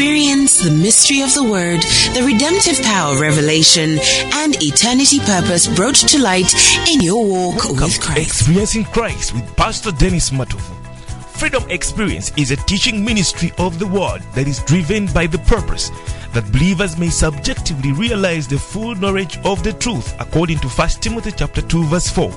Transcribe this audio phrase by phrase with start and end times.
[0.00, 1.82] Experience the mystery of the Word,
[2.14, 3.98] the redemptive power of revelation,
[4.32, 6.50] and eternity purpose brought to light
[6.88, 8.40] in your walk with Christ.
[8.40, 10.74] Experiencing Christ with Pastor Dennis Matovu.
[11.36, 15.90] Freedom Experience is a teaching ministry of the Word that is driven by the purpose
[16.32, 21.32] that believers may subjectively realize the full knowledge of the truth according to 1 Timothy
[21.32, 22.32] chapter 2 verse 4.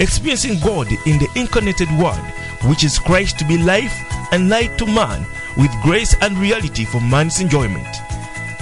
[0.00, 2.18] Experiencing God in the incarnated Word,
[2.64, 3.96] which is Christ to be life
[4.32, 5.24] and light to man,
[5.56, 7.86] with grace and reality for man's enjoyment.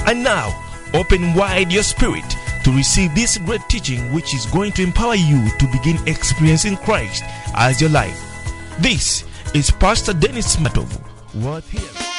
[0.07, 0.55] And now,
[0.95, 2.25] open wide your spirit
[2.65, 7.23] to receive this great teaching, which is going to empower you to begin experiencing Christ
[7.55, 8.21] as your life.
[8.81, 11.01] This is Pastor Dennis Matovu.
[11.35, 12.14] What here?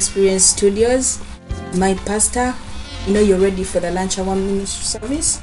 [0.00, 1.20] Experience Studios.
[1.76, 2.54] My pastor,
[3.06, 5.42] you know you're ready for the lunch hour ministry service.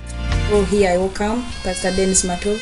[0.49, 2.57] Oh, here I welcome Pastor Dennis Mato.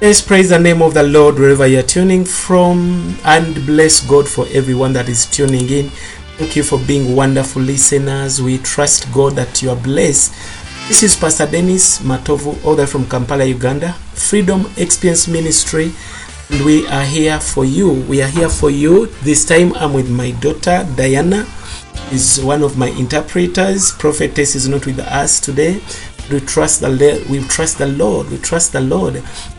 [0.00, 4.46] Let's praise the name of the Lord wherever you're tuning from and bless God for
[4.52, 5.88] everyone that is tuning in.
[6.38, 8.40] Thank you for being wonderful listeners.
[8.40, 10.32] We trust God that you are blessed.
[10.86, 15.90] This is Pastor Dennis Matovu, way from Kampala, Uganda, Freedom Experience Ministry.
[16.50, 17.92] And we are here for you.
[18.08, 19.06] We are here for you.
[19.22, 21.46] This time I'm with my daughter Diana,
[22.10, 23.92] is one of my interpreters.
[23.92, 25.80] Prophetess is not with us today.
[26.30, 28.30] We trust the we trust the Lord.
[28.30, 29.14] We trust the Lord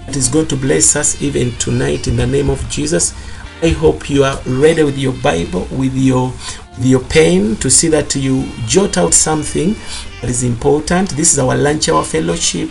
[0.05, 3.13] that is going to bless us even tonight in the name of Jesus.
[3.63, 6.33] I hope you are ready with your Bible, with your
[6.77, 9.75] with your pen to see that you jot out something
[10.19, 11.11] that is important.
[11.11, 12.69] This is our lunch hour fellowship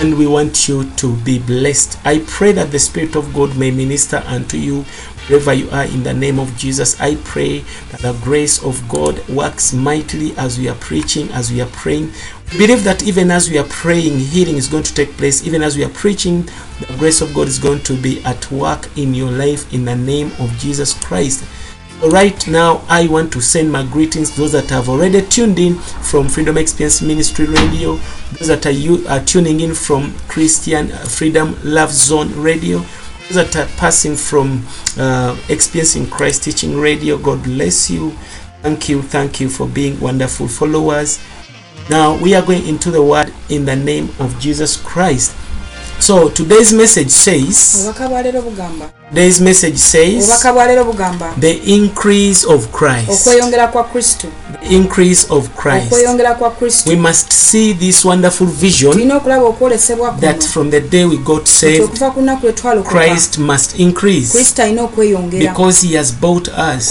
[0.00, 1.98] and we want you to be blessed.
[2.04, 4.82] I pray that the Spirit of God may minister unto you
[5.28, 7.00] wherever you are in the name of Jesus.
[7.00, 11.62] I pray that the grace of God works mightily as we are preaching, as we
[11.62, 12.12] are praying.
[12.52, 15.46] We believe that even as we are praying, healing is going to take place.
[15.46, 16.42] Even as we are preaching,
[16.80, 19.96] the grace of God is going to be at work in your life in the
[19.96, 21.44] name of Jesus Christ.
[22.04, 26.28] Right now, I want to send my greetings those that have already tuned in from
[26.28, 27.96] Freedom Experience Ministry Radio,
[28.32, 32.80] those that are, you, are tuning in from Christian Freedom Love Zone Radio,
[33.28, 34.62] those that are passing from
[34.98, 37.16] uh, Experiencing Christ Teaching Radio.
[37.16, 38.10] God bless you.
[38.60, 39.00] Thank you.
[39.00, 41.18] Thank you for being wonderful followers.
[41.88, 45.34] Now, we are going into the word in the name of Jesus Christ.
[45.98, 47.86] So, today's message says,
[49.08, 53.24] Today's message says, the increase of Christ.
[53.24, 56.88] The increase of Christ.
[56.88, 61.96] We must see this wonderful vision that from the day we got saved.
[62.84, 64.32] Christ must increase
[65.38, 66.90] because he has bought us.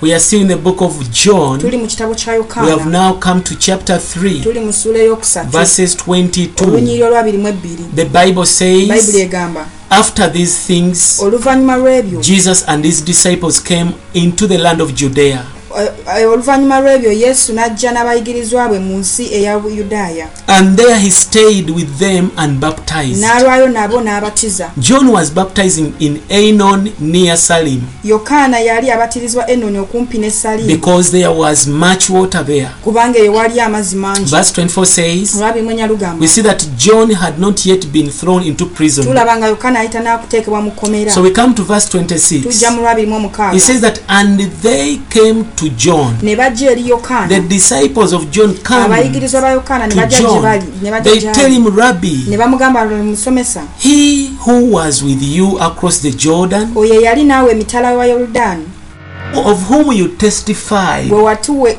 [0.00, 1.58] We are still in the book of John.
[1.60, 5.50] We have now come to chapter 3, Tuli mu ssuula eyokusatu.
[5.50, 6.64] verses 22.
[6.64, 7.84] olunyiriri olwabiri mu ebbiri.
[7.94, 8.88] The Bible says,
[9.90, 11.18] After these things,
[12.22, 15.57] Jesus and his disciples came into the land of Judea.
[15.80, 15.88] Eh,
[16.20, 21.70] eh, oluvannyuma lw'ebyo yesu n'ajja n'abayigirizwa bwe mu nsi eya yudaaya And there he stayed
[21.70, 23.20] with them and baptized.
[23.22, 30.18] n'alwayo nabo n'abatiza John was baptizing in Aenon near Salim yokaana yali abatirizwa enoni okumpi
[30.18, 32.68] ne salimu because there was much water there.
[32.84, 37.38] kubanga eyo wali amazzi mangi Verse 24 says, olwabimwenya lugamba We see that John had
[37.38, 39.04] not yet been thrown into prison.
[39.04, 42.42] tulaba nga yokaana ayita n'akuteekebwa mu kkomera So we come to verse 26.
[42.42, 46.14] tujja mu lwabiri mu omukaaga He says that, and they came to John.
[46.22, 50.18] ne bajja eri The yokaana disciples of John come abayigirizwa ba yokaana ne to bajja
[50.18, 50.42] gye John.
[50.42, 55.22] bali ne bajja They tell him, Rabbi, ne bamugamba lwe musomesa he who was with
[55.22, 58.64] you across the Jordan, oyo eyali naawe emitala wa yoludaani
[59.44, 61.02] of whom you testify,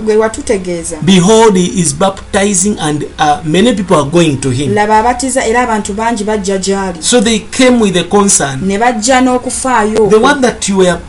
[0.05, 4.73] gwe watutegeeza behold, he is baptizing, and uh, many people are going to him.
[4.75, 8.59] laba abatiza era abantu bangi bajja gy'ali So they came with a concern.
[8.67, 10.99] ne bajja n'okufaayo The one that you were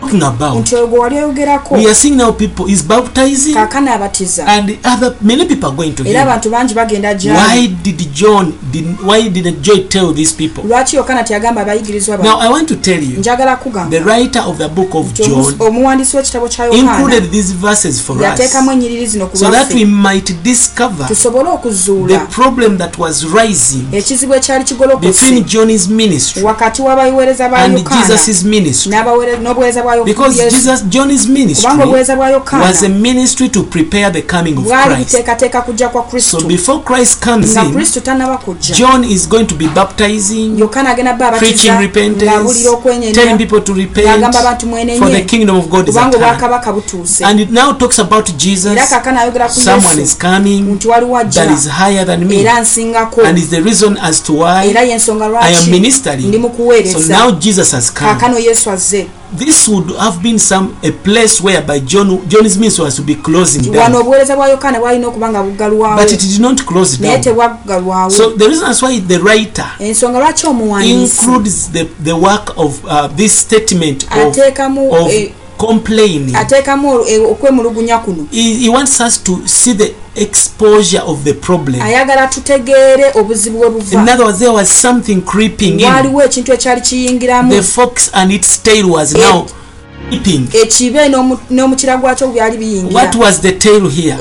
[0.00, 0.56] talking about.
[0.60, 4.70] nti oyo gwe wali oyogerako We are seeing now people is baptizing, kaakano abatiza and
[4.84, 6.28] other many people are going to era him.
[6.28, 8.52] abantu bangi bagenda Why gyali did John?
[8.72, 10.62] Did, why didn't John tell these people?
[10.64, 14.42] lwaki yokana teyagamba abayigirizwa Now ba I want to tell you, njagala kugamba the writer
[14.46, 18.72] of the book of John omuwandiisi w'ekitabo kya yokaana included these verses for us, yateekamu
[18.72, 23.84] ennyiriri zino ku so that we might discover tusobole the okuzuula problem that was rising
[23.92, 28.92] ekizibu ekyali between kigolokose John's ministry wakati w'abaweereza ba and yokaana Jesus' ministry.
[29.42, 30.50] n'obuweereza Because.
[30.50, 34.98] Jesus, John's ministry kubanga obuweereza bwa was a ministry to prepare the coming of Christ.
[34.98, 39.54] buteekateeka kujja kwa So before Christ comes in, kristo tannaba kujja John is going to
[39.54, 42.64] be baptizing, yokaana agenda ba preaching repentance,
[43.12, 44.34] telling people to repent,
[44.98, 47.22] for the kingdom of God is at hand.
[47.22, 48.72] And it now talks about Jesus.
[48.72, 52.46] era kaakano ayogera ku Someone is coming nti waliwo ajja that is higher than me.
[52.48, 54.74] And is the reason as to why
[55.40, 56.32] I am ministering.
[56.86, 58.18] So now Jesus has come.
[59.32, 63.62] This would have been some a place whereby John John's ministry was to be closing
[63.62, 63.94] wano down.
[63.94, 67.22] obuweereza bwa yokaana bwalina okuba nga buggalwawo But it did not close naye down.
[67.24, 72.84] tebwaggalwawo So the reason why the writer ensonga lwaki omuwandiisi includes the, the work of
[72.84, 74.38] uh, this statement of,
[74.92, 75.30] of eh,
[75.66, 76.36] complaining.
[76.36, 81.82] ateekamu eh, okwemulugunya kuno He, wants us to see the exposure of the problem.
[81.82, 85.84] ayagala tutegeere obuzibu we In buva other words, there was something creeping in.
[85.86, 89.46] waaliwo ekintu ekyali kiyingiramu The fox and its tail was now
[90.10, 90.48] peeping.
[90.62, 94.16] ekibe n'omu- n'omukira gwakyo byali biyingira What was the tail here?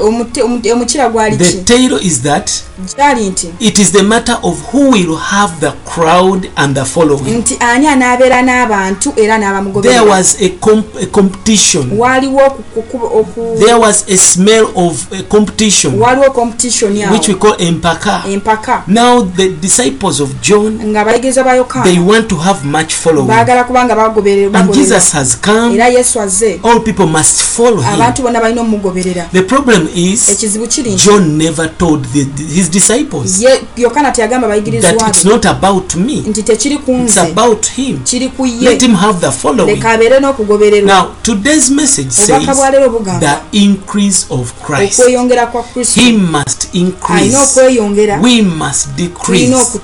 [0.73, 2.51] Omukira gwali The ki tail is that
[2.97, 7.37] gyali nti it is the matter of who will have the crowd and the following.
[7.37, 11.91] nti ani anaabeera n'abantu era There n'abamugoberera was a, comp- a competition.
[11.97, 12.41] waaliwo
[12.77, 18.23] oku- There was a smell of a competition, waaliwo competition which we call empaka.
[18.27, 22.93] empaka Now the disciples of John, nga abayigiriza ba they yokaana want to have much
[22.93, 23.27] following.
[23.27, 24.73] baagala kuba nga bagoberera And.
[24.73, 25.75] Jesus has come.
[25.75, 27.93] era yesu azze All people must follow him.
[27.93, 33.41] abantu bonna balina omugoberera The problem is ekizibu kiri John never told the, his disciples
[33.41, 36.15] ye yokaana teyagamba that it's not about me.
[36.27, 37.99] nti tekiri ku It's about him.
[38.03, 39.75] kiri ku Let him have the following.
[39.75, 43.19] leka abeere n'okugobererwa Now, today's message says bwa leero bugamba
[43.51, 44.99] the increase of Christ.
[44.99, 47.37] okweyongera kwa kristo He must alina increase.
[47.37, 49.79] okweyongera We must tulina decrease.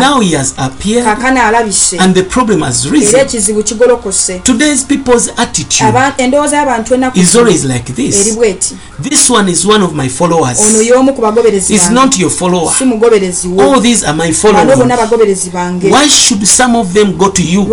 [0.00, 3.20] Now he has appeared alabise and the problem has era risen.
[3.20, 8.34] ekizibu kigolokose Today's people's attitude endowooza y'abantu enaku is always like eri this.
[8.34, 10.86] bweti This one is one of my ono followers.
[10.88, 12.70] y'omu ku bagoberezi It's bange not your follower.
[13.62, 14.78] All these are my followers.
[15.90, 17.64] Why should some of them go to you?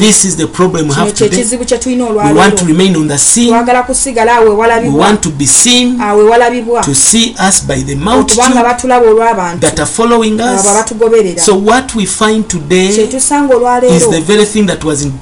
[0.00, 1.44] This is the problem we have today.
[2.28, 3.52] We want to remain on the scene.
[3.52, 5.98] We want to be seen,
[6.82, 8.54] to see us by the multitude
[9.60, 10.64] that are following us.
[11.44, 15.12] So what we find today is the very thing that was in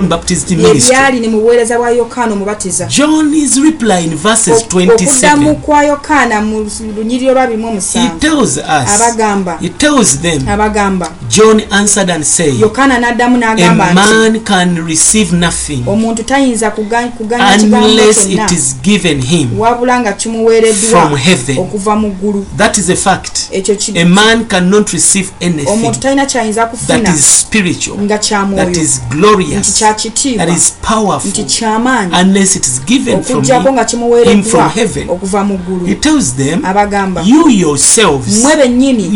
[0.00, 0.94] Baptist ministry.
[0.96, 5.54] ebyali ne mu buweereza bwa yokaana omubatiza John is replying verses Ok- okuddamu 27.
[5.54, 11.10] kwa yokaana mu lunyiriro lwa bimu He omusanvu tells us, abagamba he tells them, abagamba
[11.28, 16.70] John answered and said, yokaana n'addamu A n'agamba nti man can receive nothing omuntu tayinza
[16.70, 21.58] kuga- kuganya kigambo unless it is given him wabula nga kimuweereddwa from heaven.
[21.58, 23.38] okuva mu ggulu That is a fact.
[23.50, 28.18] ekyo ki- A man cannot receive anything omuntu talina kyayinza that kufuna is spiritual, nga
[28.18, 32.66] kya that mwoyo is nti glorious, kya kitiibwa that is powerful, nti kyamaanyi unless it
[32.66, 34.72] is given from okugjako nga kimuweereddwa
[35.08, 39.10] okuva mu He ggulu tells them, abagamba You yourselves, mmwe bennyini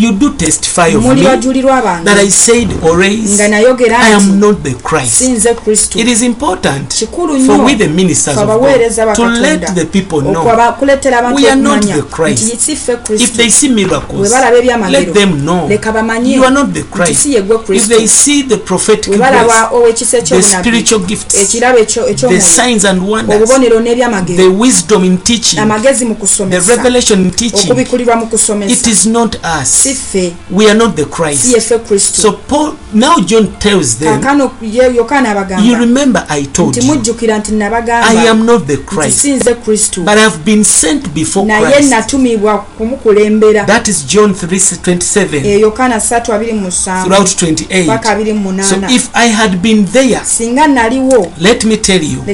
[1.00, 5.12] muli bajulirwa that I bange said always, nga nayogera I am nti not the Christ.
[5.18, 5.98] sinze kristo.
[6.98, 10.20] Kikulu for nnyo we the ministers fe of abaweereza God to bakatonda let the people
[10.20, 11.96] know okwaba- kuleetera abantu okumanya
[12.44, 14.56] nti si ffe if kristo they see miracles, bwe balaba
[15.42, 16.37] know leka bamanye
[17.04, 17.94] nti si ye gwe If kristo.
[19.10, 21.79] bwe balaba ow'ekisa the ekyobunabi spiritual gifts, ekirabo
[22.29, 27.21] the signs and wonders, obubonero the n'ebyamagero wisdom in teaching, amagezi mu the kusomesa revelation
[27.21, 29.97] in teaching, okubikulirwa mu it kusomesa is not si us.
[29.99, 30.33] ffe.
[30.50, 31.55] We are not the si Christ.
[31.55, 32.23] yeffe kristo.
[32.23, 36.81] So Paul now John tells them, kaakano ye- yokaana you abagamba remember I told nti
[36.87, 40.03] you mujjukira nti I nabagamba am not the nti Christ, sinze kristo.
[40.05, 41.91] but I've been sent before naye Christ.
[41.91, 43.65] natumibwa kumukulembera.
[43.67, 47.87] That is John 3:27 Eh, yokaana 3:27 throughout 28.
[47.87, 52.25] paka So 28 if I had been there, singa naliwo let me tell you,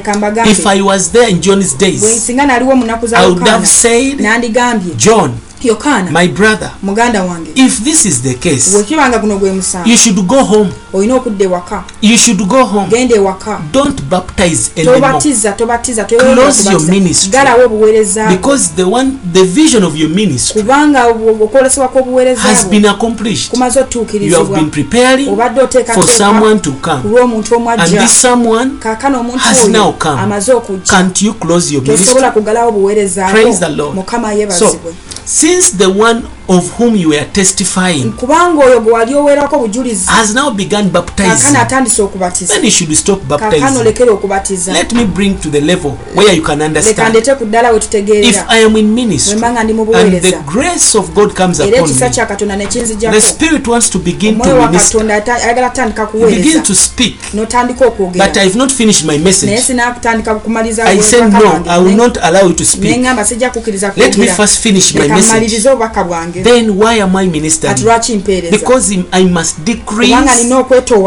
[0.46, 3.48] if I was there in John's bwe days, singa naliwo mu nnaku za I would
[3.48, 5.32] have said, nandigambye John,
[5.68, 9.96] yokaana my brother, muganda wange if this is the case, bwekibanga guno gwe musango you
[9.96, 10.70] should go home.
[10.92, 12.86] olina okudda ewaka You should go home.
[12.90, 17.30] genda ewaka Don't baptize tobatiza tobatiza Close your ministry.
[17.30, 18.28] galawo obuweereza.
[18.28, 23.50] Because the one, the vision of your ministry kubanga okwolesebwa kw'obuweereza has been accomplished.
[23.50, 23.80] kumaze
[24.20, 27.02] You have been preparing obadde for someone to come.
[27.10, 30.20] lw'omuntu omwajja And this someone, kaakano omuntu has now come.
[30.20, 33.94] amaze okujja can't you close your tosobola kugalawo obuweereza Praise the bwo Lord.
[33.94, 34.94] mukama So, yeebazibwe
[35.24, 40.34] since the one of whom you were testifying kubanga oyo gwe wali oweerako obujulizi has
[40.34, 43.76] now begun baptizing, atandise okubatiza then you should stop baptizing.
[43.80, 47.10] olekere okubatiza Let me bring to the level where you can understand.
[47.10, 49.82] ndete ku ddala we If tutegeerera I am in ministry bwe mba nga ndi mu
[49.82, 52.72] and the buweereza grace of God comes era upon ekisa me, kya katonda ne the
[52.78, 54.92] kinzijjako Spirit wants to begin omwoyo to wa minister.
[54.92, 59.12] katonda ata- ayagala kutandika kuweereza begin to speak, n'otandika but okwogera I've not finished my
[59.14, 59.60] naye message.
[59.60, 61.62] sinakutandika kumaliza I said no.
[61.68, 62.90] I will not allow you to speak.
[62.96, 65.26] neŋŋamba sijja kukkiriza Let me kwogera first finish my message.
[65.26, 67.74] mmalirize obubaka bwange Then why am I ministering?
[68.16, 70.64] mpeereza Because I must kubanga decrease, nina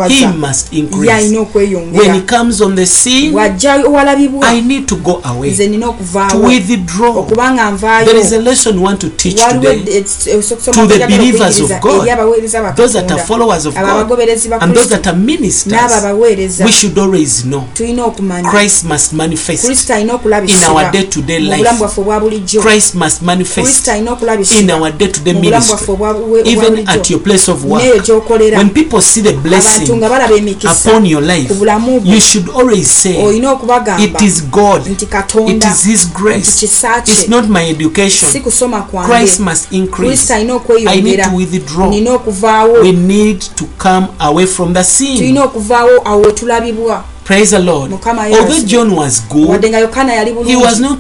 [0.08, 1.32] he must ye increase.
[1.94, 5.88] When he comes on the scene, wajja owalabibwa I need to go away, nze nina
[6.30, 7.18] to withdraw.
[7.18, 10.04] okubanga There is a lesson we want to teach today.
[10.72, 12.08] To the believers of God,
[12.76, 14.12] Those that are followers of God,
[14.62, 15.74] and those that are ministers,
[16.66, 17.64] we should always know
[18.52, 19.64] Christ must manifest.
[20.00, 20.92] in our
[21.40, 21.58] life.
[21.58, 22.62] bulamu bwaffe obwa bulijjo.
[22.62, 23.88] Christ must manifest
[24.60, 25.96] in our day-to-day the ministry
[26.46, 27.82] even at your place of work
[28.58, 30.04] when people see the blessing
[30.66, 31.50] upon your life
[32.04, 34.88] you should always say it is God.
[34.88, 36.64] it is his grace.
[36.64, 38.42] it's not my education.
[39.06, 40.30] Christ must increase.
[40.32, 40.44] I
[41.02, 41.90] need to withdraw.
[42.82, 45.36] We need to come away from the scene.
[47.24, 47.92] praise the lord.
[47.92, 49.64] Although john was good
[50.46, 51.00] he was not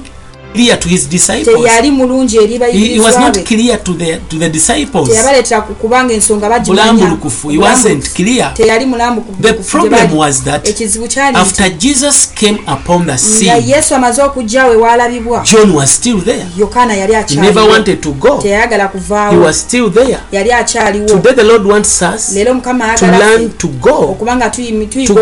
[0.53, 1.55] clear to his disciples.
[1.63, 5.09] teyali mulungi eri He, he was not clear to the to the disciples.
[5.09, 7.17] teyabaleetera ku- kubanga ensonga bagimanya.
[7.51, 8.53] He wasn't clear.
[8.53, 13.63] teyali mulambulukufu The problem was that ekizibu kyali after Jesus came upon the nga scene,
[13.67, 16.45] yesu amaze okujja we waalabibwa John was still there.
[16.57, 18.37] yokaana yali He never wanted to go.
[18.41, 18.91] teyayagala
[19.31, 20.17] He was still there.
[20.31, 25.05] yali akyaliwo Today the Lord wants us leero mukama to learn to go, okubanga tuyiga
[25.07, 25.15] to,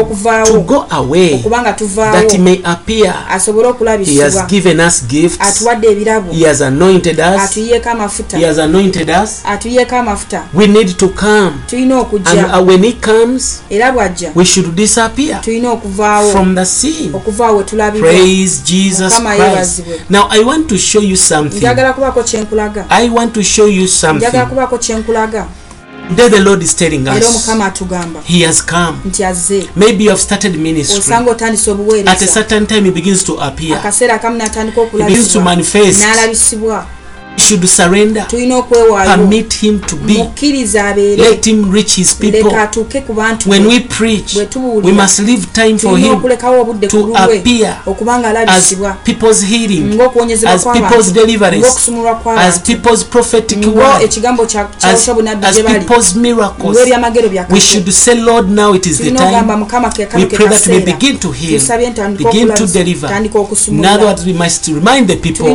[0.45, 3.13] to go away, okubanga tuvaawo that He may appear.
[3.29, 3.73] asobole
[4.05, 5.37] He has given us gifts.
[5.41, 7.41] atuwadde ebirabo He has anointed us.
[7.41, 9.41] atuyiyeeko amafuta He has anointed us.
[9.45, 11.51] atuyiyeeko amafuta We need to come.
[11.67, 16.55] tulina And okujja uh, when He comes, era bw'ajja we should disappear tulina okuvaawo from
[16.55, 17.09] the scene.
[17.13, 19.81] okuvaawo we tulabibwa Praise Jesus Christ.
[20.09, 21.57] Now I want to show you something.
[21.57, 24.45] njagala kubaako kyenkulaga I want to show you njagala something.
[24.49, 25.45] kubaako kyenkulaga
[26.09, 28.97] Today the Lord is telling era us omukama atugamba He has come.
[29.05, 30.99] nti azze Maybe you have started ministry.
[30.99, 33.77] osanga otandisa At a obuweereza certain time, He begins to appear.
[33.77, 35.99] akaseera akamu natandika He begins to manifest.
[35.99, 36.85] n'alabisibwa
[37.37, 38.25] should surrender
[39.15, 40.13] permit him to be.
[41.17, 42.51] Let him reach his people.
[43.45, 44.35] when we preach
[44.83, 46.21] we must leave time for him
[46.87, 46.97] to
[47.39, 47.77] appear
[48.47, 49.99] as people's healing
[50.47, 51.89] as people's deliverance
[52.37, 54.01] as people's prophetic work
[54.83, 55.07] as,
[55.43, 56.77] as people's miracles.
[57.49, 59.47] We should say lord now it is the time.
[60.15, 61.59] we pray that we begin to heal
[62.17, 63.07] begin to deliver.
[63.67, 65.45] in other words we must remind the people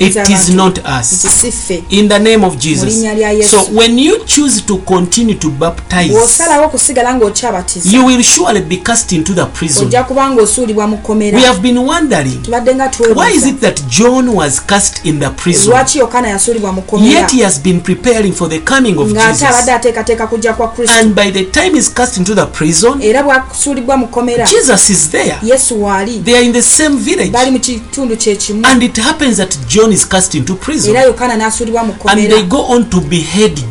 [0.00, 1.11] it is not us.
[1.12, 2.84] Si ffe In the name of Mu Jesus.
[2.94, 3.50] linnya lya Yesu.
[3.50, 8.76] So when you choose to continue to baptize, bw'osalawo okusigala ng'okyabatiza you will surely be
[8.76, 9.86] cast into the prison.
[9.86, 13.60] ojja kuba ng'osuulibwa mu kkomera We have been wondering tubadde nga why is twebuuza it
[13.60, 17.58] that John was cast in the prison, lwaki yokaana yasuulibwa mu kkomera yet he has
[17.60, 19.68] been preparing for the coming of ng'ate abadde Jesus.
[19.68, 23.96] ateekateeka kujja kwa kristo And by the time he's cast into the prison, era bw'asuulibwa
[23.96, 25.36] mu kkomera Jesus is there.
[25.42, 27.30] yesu waali They are in the same village.
[27.30, 30.94] bali mu kitundu kye kimu And it happens that John is cast into prison.
[31.02, 32.38] Era yokaana n'asuulibwa mu kkomera.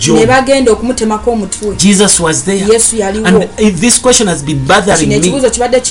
[0.07, 1.75] Ne bagenda okumutemako omutwe.
[2.71, 3.27] Yesu yaliwo.
[3.27, 5.15] And if this question has been bothering kino me.
[5.15, 5.81] ekibuuzo kibadde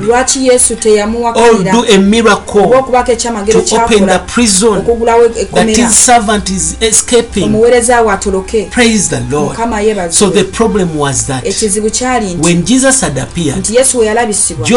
[0.00, 4.78] lwaki yesu or teyamuwakanira do a miracle oba okubako ekyamagero to open the kyakola prison
[4.78, 7.44] okugulawo that ekkomera his servant is escaping?
[7.44, 8.70] omuweereza we atoloke.
[9.30, 12.34] Mukama So yeebazibwe the problem was that ekizibu kyali
[13.58, 14.68] nti yesu we yalabisibwa.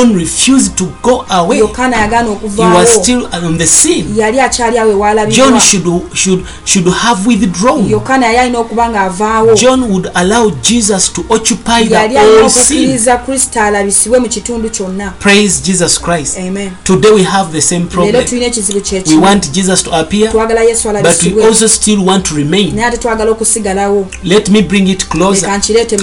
[1.62, 2.86] Yokaana yagaana okuvaawo
[3.30, 4.06] still on the scene.
[4.16, 7.90] yali akyali awe John should should should have withdrawn.
[7.90, 13.18] yokaana yali alina okuba ng'avaawo John would allow Jesus to occupy the yali alina okukkiriza
[13.18, 16.38] kristo alabisibwe mu kitundu kyonna Praise Jesus Christ.
[16.38, 18.26] amen Today we have the same leero problem.
[18.26, 22.00] tulina ekizibu We kyekimu want Jesus to appear, twagala yesu but we alabisibwe also still
[22.06, 22.76] want to remain.
[22.76, 25.48] naye ate twagala okusigalawo Let me bring it closer.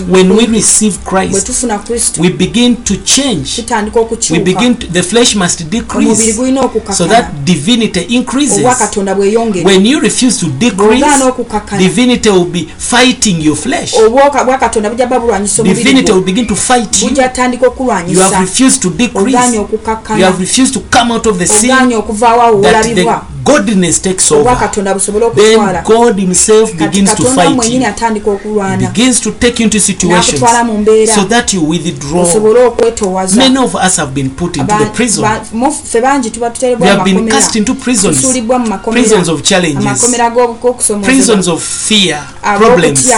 [0.08, 3.56] When we bwe receive Christ, tufuna kristo we begin to change.
[3.56, 6.32] tutandika We okukyuka begin to, the flesh must decrease
[6.96, 8.64] so that divinity increases.
[9.64, 11.04] When you refuse to decrease,
[11.78, 13.94] divinity will be fighting your flesh.
[15.74, 17.08] Divinity will begin to fight you.
[18.08, 19.36] You have refused to decrease.
[20.18, 21.70] You have refused to come out of the sin
[22.62, 23.04] that the
[23.48, 24.70] godliness takes over.
[25.34, 27.80] Then God Himself begins to fight you.
[28.78, 30.40] Begins to take you into situations
[31.14, 32.24] so that you withdraw.
[33.36, 35.24] Many of us have been put into the prison.
[36.80, 38.26] We have been cast into prisons,
[38.92, 40.04] prisons of challenges,
[41.02, 42.20] prisons of fear,
[42.58, 43.10] problems,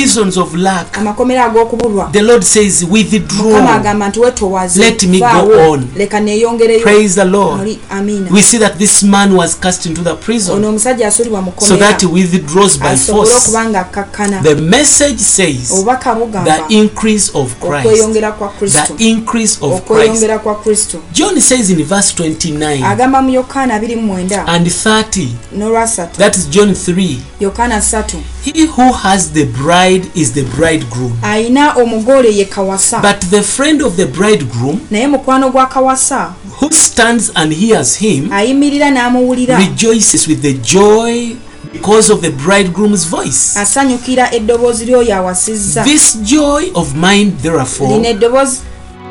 [0.00, 0.98] prisons of lack.
[0.98, 2.10] amakomera ag'okubulwa.
[2.12, 3.74] The Lord says, withdraw.
[3.74, 5.88] agamba nti wetoowaze Let me go on.
[5.96, 6.82] leka neeyongereyo.
[6.82, 7.78] Praise the Lord.
[7.90, 11.52] Amiina We see that this man was cast into the ono prison omusajja asuulibwa mu
[11.58, 13.36] so that he withdraws by force.
[13.36, 17.86] okuba nga akkakkana The message says obubaka bugamba the increase of Christ.
[17.86, 18.94] okweyongera kwa kristo.
[18.96, 20.98] The increase of okweyongera kwa kristo.
[21.12, 26.70] John says in verse 29 agamba mu yokaana 29 and 30, n'olwasatu that is John
[26.70, 31.12] 3, yokaana 3 he who has the bride is the bridegroom.
[31.22, 36.70] ayina omugole ye kawasa But the friend of the bridegroom naye mukwano gwa kawasa who
[36.72, 41.36] stands and hears him ayimirira n'amuwulira rejoices with the joy
[41.72, 43.56] because of the bridegroom's voice.
[43.60, 48.58] asanyukira eddoboozi ly'oyo awasizza This joy of mine, therefore, lino eddoboozi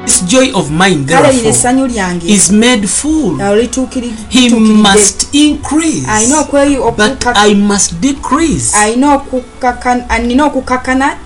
[0.05, 2.27] this joy of mine, therefore, essanyu lyange.
[2.27, 3.37] Is made full.
[4.29, 6.07] He must increase,
[6.97, 8.77] but I must decrease.
[8.77, 11.17] alina okukakkana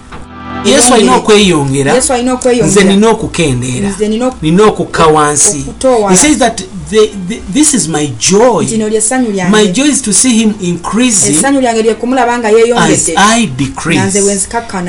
[0.65, 1.93] yesu alina okweyongera.
[2.65, 3.93] Nze nina okukendeera.
[3.99, 5.65] Nina ok- nina okukka wansi
[6.09, 8.65] he says that the, the, this is my joy.
[9.49, 14.15] My joy is to see him increasing essanyu lyange lye kumulaba nga as i decrease.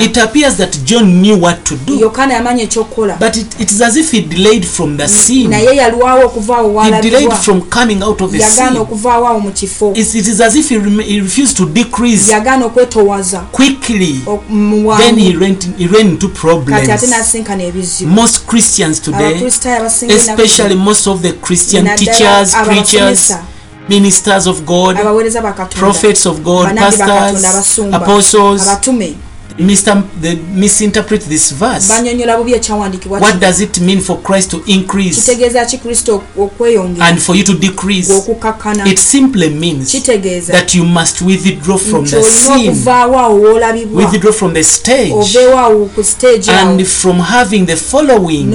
[0.00, 1.98] It appears that john knew what to do.
[1.98, 5.48] Yokaana yamanya ekyokukola but it, it is as if he delayed from the scene.
[5.50, 8.78] naye yalwawo okuvaawo he delayed from coming out of the scene.
[8.78, 9.92] okuvaawo awo mu kifo.
[9.96, 12.32] It's, it is as if he, rem- he refused to decrease
[13.52, 14.12] quickly.
[14.98, 16.88] Then he ran, he ran into problems.
[18.06, 23.32] Most christians today abakristaayo abasinga ennaku especially most of the Christian teachers, preachers,
[23.88, 24.96] ministers of God,
[25.70, 28.68] prophets of God, pastors, apostles,
[29.58, 31.88] mister, they misinterpret this verse.
[31.88, 37.06] banyonyola bubi ekyawandiikibwa What does it mean for Christ to increase kitegeeza ki kristo okweyongera?
[37.06, 38.10] and for you to decrease?
[38.86, 39.92] It simply means
[40.46, 45.58] that you must withdraw from the scene, okuvaawo awo woolabibwa withdraw from the stage, oveewo
[45.58, 46.58] awo ku stage awo.
[46.58, 48.54] and from having the following.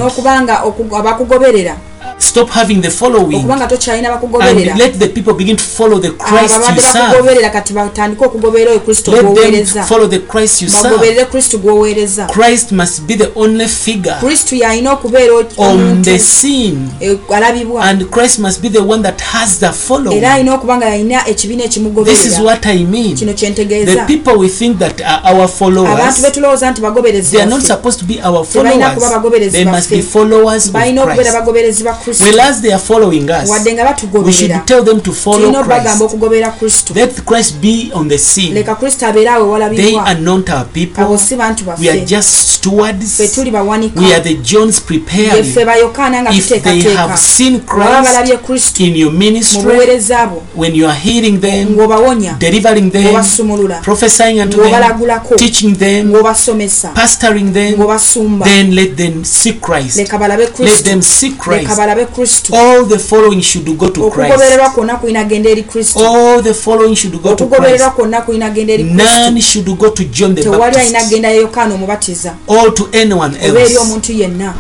[2.18, 6.00] Stop having the following okuba nga tokyalina bakugoberera and let the people begin to follow
[6.00, 7.00] the Christ you ababadde serve.
[7.08, 10.84] bakugoberera kati batandike okugoberera oyo kristo Let them gwoweereza follow the Christ you serve.
[10.90, 16.78] bagoberere kristo gwoweereza Christ must be the only figure kristo yalina okubeera on the scene,
[17.00, 20.18] eh, alabibwa and Christ must be the one that has the following.
[20.18, 23.16] era alina okuba nga yalina ekibiina This is ekimugoberera what I mean.
[23.16, 27.42] kino The kyentegeeza people we think that are our abantu followers, betulowooza nti bagoberezi they
[27.42, 29.12] are not supposed to be our Tebalina kuba followers.
[29.14, 31.84] bagoberezi They must be followers of balina okubeera Christ.
[31.90, 34.84] Bagoberezi ba kristo Well, as they are following us, wadde nga we batugoberera should tell
[34.84, 36.02] them to follow tulina obagamba Christ.
[36.02, 38.54] okugoberera kristo Let Christ be on the scene.
[38.54, 41.18] leka kristo abeere awo They ewalabibwa are not our abo people.
[41.18, 43.14] si bantu We are baffe just stewards.
[43.14, 45.36] ffe tuli bawanika We are the Johns preparing.
[45.46, 49.18] yeffe bayokaana nga If they tuteekateeka have seen baba balabye Christ kristo in your mu
[49.20, 54.66] ministry, buweereza bwo when you are healing them, ng'obawonya delivering them, ng'obasumulula prophesying unto them,
[54.66, 59.98] ng'obalagulako teaching them, ng'obasomesa pastoring them, ng'obasumba then let them see Christ.
[59.98, 61.79] leka balabe Let kristo them see leka Christ.
[61.80, 62.54] Balabe kristo.
[64.02, 66.00] Okugobererwa kwonna kulina genda eri kristo.
[66.00, 67.96] All the following should go to okugobererwa Christ.
[67.96, 68.84] kwonna kulina genda eri
[70.44, 71.10] tewali alina Baptist.
[71.10, 72.36] genda ya yokaana omubatiza.
[72.48, 74.54] Oba eri omuntu yenna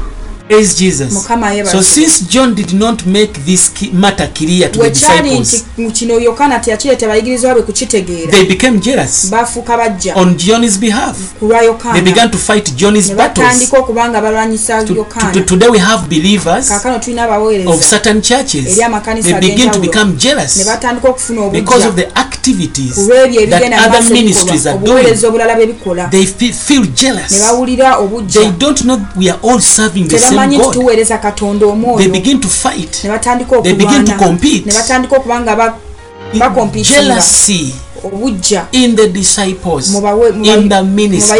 [0.50, 1.28] Praise Jesus.
[1.72, 7.08] So since John did not make this matter clear to the disciples, kino yokaana teyakireeta
[7.08, 11.18] bayigirizwa be kukitegeera they became jealous bafuuka bajja on John's behalf.
[11.94, 13.46] They began to fight John's battles.
[13.48, 17.28] batandika okuba nga balwanyisa To- to- yokaana today we have believers kaakano tulina
[17.68, 18.66] of certain churches.
[18.68, 22.08] Eri amakanisa They begin to become ne jealous batandika okufuna because of the
[22.54, 22.98] activities
[23.48, 25.04] that other ministries are doing.
[26.10, 27.32] They fe- feel jealous.
[28.42, 30.74] They don't know we are all serving the same God.
[31.98, 33.04] They begin to fight.
[33.64, 34.66] They begin to compete.
[37.10, 41.38] Jealousy obujja in the disciples, mu bawe- mu in the ministers.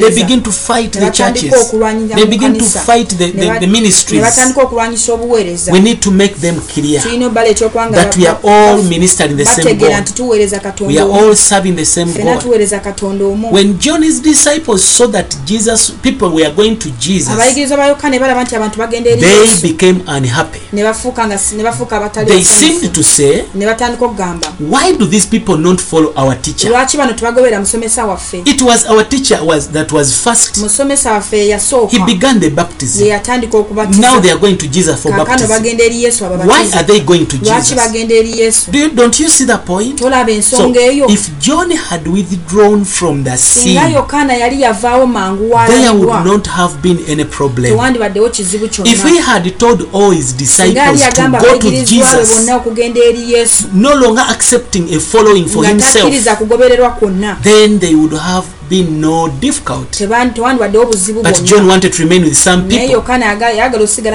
[0.00, 1.50] They begin to fight the churches.
[2.14, 4.22] They begin to fight the, the, the ministries.
[5.72, 7.00] We need to make them clear
[8.04, 9.90] that we are all ministered in the same God.
[10.86, 12.42] We are all serving the same God.
[13.52, 17.28] When John's disciples saw that Jesus, people were going to Jesus,
[19.16, 20.60] they became unhappy.
[22.26, 23.44] They seemed to say,
[24.70, 26.70] why do these people not follow our teacher?
[26.70, 30.56] lwaki bano tebagobera musomesa waffe It was our teacher was that was first.
[30.58, 31.58] musomesa waffe ye
[31.90, 33.06] He began the ye baptism.
[33.08, 35.48] yatandika Now they okubatiza are going to Jesus for baptism.
[35.48, 37.74] bagenda eri yesu Why ababatiza are they going to lwaki Jesus?
[37.76, 39.98] bagenda eri yesu Do you, don't you see the point?
[39.98, 45.06] tolaba So ensonga eyo if John had withdrawn from the singa scene, yokaana yali yavaawo
[45.06, 47.72] mangu there would not have been any problem.
[47.72, 52.36] tewandibaddewo kizibu If kyonna he had told all his singa disciples to go to Jesus,
[52.36, 56.08] bonna okugenda eri yesu no longer accepting a following for nga himself,
[57.42, 60.04] then there would have been no difficulty.
[60.04, 62.78] Tebandi- tewandibaddewo buzibu But John wanted to remain with some people.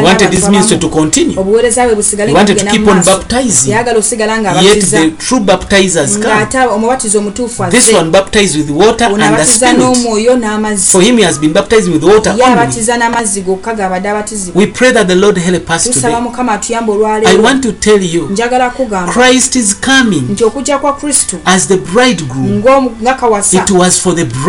[0.04, 1.40] wanted n'abantu his ministry to continue.
[1.40, 3.72] obuweereza bwe busigale nga wanted to keep on baptizing.
[3.72, 6.26] yagala osigala Yet ng'abatiza the true baptizers come.
[6.36, 9.78] ng'ate omubatizo omutuufu This one baptized with water and the Spirit.
[9.78, 12.44] n'omwoyo n'amazzi For him, he has been baptized with water only.
[12.44, 16.22] abatiza n'amazzi gokka gabadde abatizibwa We pray that the Lord help us tusaba today.
[16.22, 20.78] mukama atuyamba I olwaleero want to tell you, njagala kugamba Christ is coming nti okujja
[20.78, 22.60] kwa kristo as the bridegroom.
[22.64, 24.43] ng'omu- nga kawasa It was for the bride.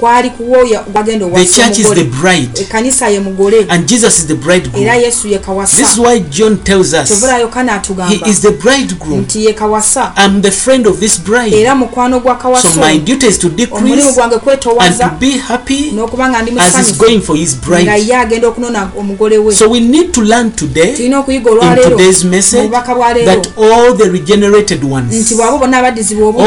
[0.00, 2.48] Kwali kuwoya gwagenda The church is the bride,
[3.08, 3.66] ye mugole.
[3.68, 4.84] And Jesus is the era bridegroom.
[4.84, 5.38] yesu ye
[5.76, 7.38] This is why John tells us kyovula
[8.08, 9.20] he is the bridegroom.
[9.20, 10.12] nti ye kawasa.
[10.16, 11.54] I'm the friend of this bride.
[11.54, 14.18] era mukwano gwa So my duty is to omulimu decrease
[14.80, 18.02] and to be happy n'okuba nga ndi as he's going for his nga bride.
[18.08, 19.54] ye agenda okunona omugole we.
[19.54, 24.10] So we need to learn today tulina okuyiga in olwaleero today's message that all the
[24.10, 25.78] regenerated nti ones, bwabo bonna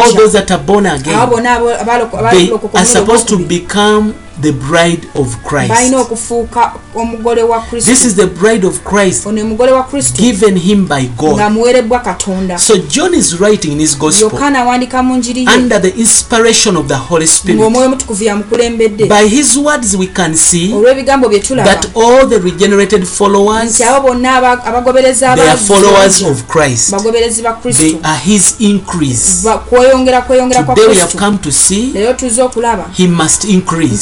[0.04, 5.38] all those that are born again, abo- abalokoka omulundi supposed to become the bride of
[5.44, 5.74] Christ.
[7.86, 9.24] This is the bride of Christ
[10.22, 11.38] given him by God.
[12.58, 14.30] So John is writing in his gospel
[15.56, 17.60] under the inspiration of the Holy Spirit.
[19.08, 20.74] By his words we can see
[21.66, 26.92] that all the regenerated followers they are followers of Christ.
[27.78, 29.44] They are his increase.
[30.76, 31.92] Today we have come to see
[32.94, 34.02] he must increase.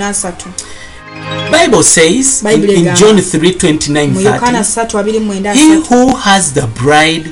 [0.01, 0.49] n'asatu
[1.51, 5.53] Bible says Bible in in John 3 29 mu yokaana 30, ssatu abiri mu mwenda
[5.53, 7.29] He who has the bride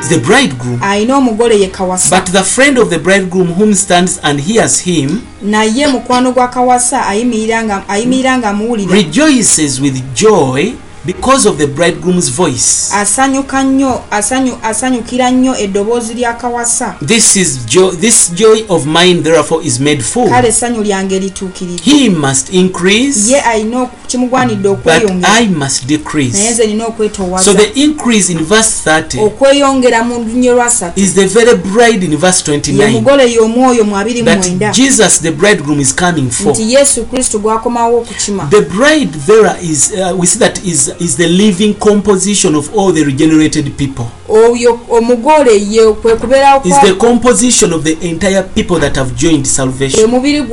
[0.00, 2.10] is the bridegroom, alina omugole ye kawasa.
[2.16, 7.06] but the friend of the bridegroom whom stands and hears him naye mukwano gwa kawasa
[7.06, 8.54] ayimirira nga- ayimirira
[8.90, 10.72] rejoices with joy
[11.06, 12.90] because of the bridegroom's voice.
[12.94, 17.96] asanyuka nnyo asanyu- asanyukira nnyo eddoboozi lya kawasa This is joy.
[17.96, 20.28] This joy of mine, therefore, is made full.
[20.28, 26.50] kale essanyu lyange lituukiridde He must increase, ye alina kimugwanidde okweyongera I must naye decrease.
[26.50, 31.26] nze nina okwetowaza So the increase in verse 30 okweyongera mu lunnyo lwasatu is the
[31.26, 35.30] very bride in verse ye 29 mugole y'omwoyo mu abiri mu mwenda that Jesus, the
[35.30, 36.52] bridegroom, is coming for.
[36.52, 41.16] nti yesu kristo gwakomawo okukima The bride there is, uh, we see that is, is
[41.16, 44.04] the living composition of all the regenerated people.
[44.28, 49.46] oyo omugole ye kwe kubeerawo Is the composition of the entire people that have joined
[49.46, 50.04] salvation.
[50.04, 50.44] omubiri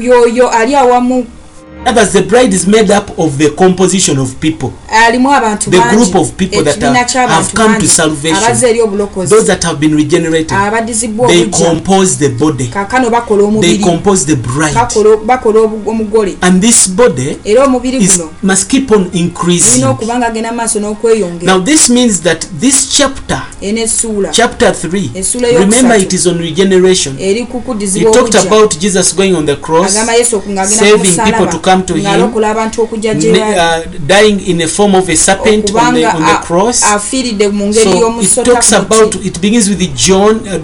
[0.00, 1.26] yoyo ali awamu
[1.86, 4.72] others the bride is made up of the composition of people.
[4.88, 8.38] The group of people that have come to salvation.
[9.28, 10.56] Those that have been regenerated
[11.28, 12.70] they compose the body.
[13.60, 14.76] They compose the bride.
[16.42, 17.38] And this body
[18.00, 19.82] is, must keep on increasing.
[21.42, 23.42] Now this means that this chapter
[24.32, 25.10] chapter 3
[25.58, 27.16] remember it is on regeneration.
[27.18, 29.94] He talked about Jesus going on the cross
[30.68, 35.70] saving people to come come to him, uh, dying in the form of a serpent
[35.74, 36.82] on the, on the cross.
[36.84, 40.36] afiiridde mu ngeri So it y'omusota talks ku about, muti it begins with the John,
[40.36, 40.58] uh,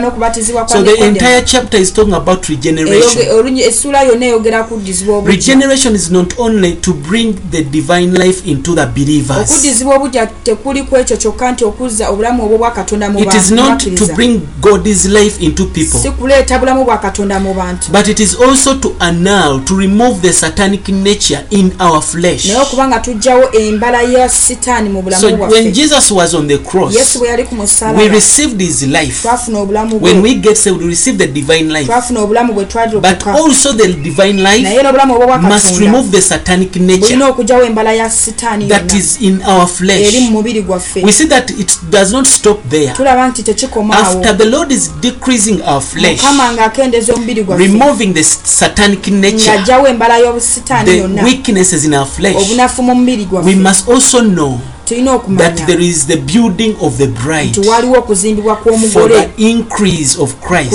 [0.00, 3.22] n'okubatizibwa So the entire chapter is talking about regeneration.
[3.58, 8.74] essula yonna eyogera kuddizibwa obujja Regeneration is not only to bring the divine life into
[8.74, 9.50] the believers.
[9.50, 13.52] okuddizibwa obujja tekuli ku ekyo kyokka nti okuzza obulamu obwo bwa katonda mu It is
[13.52, 15.98] bantu not to bring God's life into people.
[16.00, 20.20] si kuleeta bulamu bwa katonda mu bantu But it is also to annul, to remove
[20.22, 22.44] the satanic nature in our flesh.
[22.46, 26.48] naye okuba nga tugjawo embala ya sitaani mu bulamu So when bwaffe Jesus was on
[26.48, 29.22] the cross, yesu bwe yali ku we musalaba received his life.
[29.22, 31.86] twafuna obulamu When we get saved, we receive the divine life.
[31.86, 36.10] twafuna obulamu bwe But twalirokoka also the divine naye life n'obulamu obwo bwa must remove
[36.10, 40.14] the satanic nature bulina okugjawo embala ya sitaani that is in our eri flesh.
[40.20, 42.92] mu mubiri gwaffe We see that it does not stop there.
[42.96, 48.12] tulaba nti tekikomaawo After the Lord is decreasing our flesh, mukama ng'akendeeza omubiri gwaffe removing
[48.14, 51.24] the satanic nature, ng'ajjawo embala y'obusitaani the yonna.
[51.24, 56.06] weaknesses in our flesh, obunafu mu mubiri we gwaffe must also know that there is
[56.06, 58.56] the building of the bride nti waliwo okuzimbibwa
[58.92, 60.72] for the increase of Christ.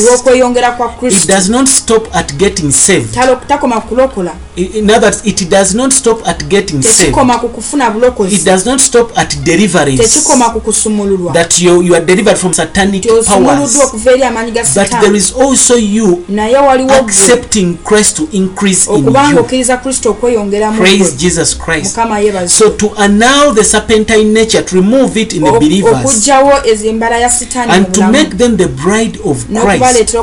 [1.02, 3.16] It does not stop at getting saved.
[4.58, 6.98] In other words, it does not stop at getting saved.
[6.98, 7.94] tekikoma ku kufuna
[8.32, 10.02] It does not stop at deliverance.
[10.02, 13.76] tekikoma ku kusumululwa That you, you are delivered from satanic powers.
[13.76, 18.28] okuva eri amaanyi ga But there is also you naye waliwo gwe accepting Christ to
[18.32, 19.40] increase in you.
[19.40, 21.98] okkiriza kristo okweyongera mu Praise Jesus Christ.
[22.48, 23.64] So to annul the
[23.98, 26.28] serpentine nature, to remove it in the believers,
[27.70, 30.14] and to make them the bride of Christ,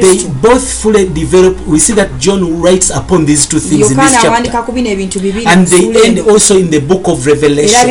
[0.00, 1.56] they both fully develop.
[1.66, 4.50] We see that John writes upon these two things in this chapter.
[5.46, 7.86] And they end also in the book of Revelation.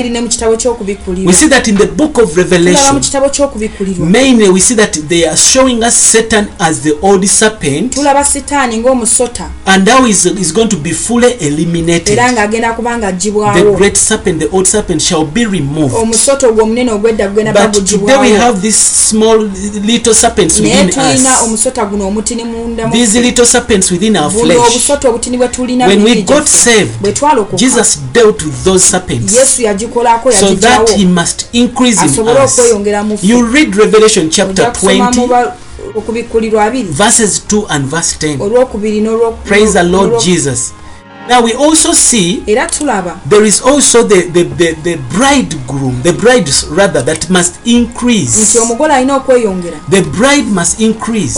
[1.26, 3.02] We see that in the book of Revelation,
[4.00, 7.98] mainly we see that they are showing us Satan as the old serpent
[9.66, 12.18] and how is is going to be fully eliminated.
[12.18, 15.96] The great serpent, the old serpent, shall be removed.
[15.96, 16.64] omusota ogwo
[16.96, 18.78] ogwedda gugenda But today we have these
[19.10, 19.50] small
[19.86, 21.42] little serpents within tulina us.
[21.44, 24.58] omusota guno omutini munda These little serpents within our flesh.
[24.68, 29.34] obusota obutini bwe tulina When we got saved, bwe twalokoka Jesus dealt with those serpents
[29.36, 32.60] yesu yagikolako so that he must increase in us.
[32.60, 35.56] okweyongera mu ffe You read Revelation chapter ojja kusoma mu 20, ba-
[35.96, 38.42] okubikulirwa verses 2 and verse 10.
[38.42, 40.74] olwokubiri n'olwo- Praise the Lord Jesus.
[41.28, 47.02] Now we also see there is also the, the, the, the bridegroom, the bride rather,
[47.02, 48.56] that must increase.
[48.60, 49.80] omugole alina okweyongera.
[49.90, 51.36] The bride must increase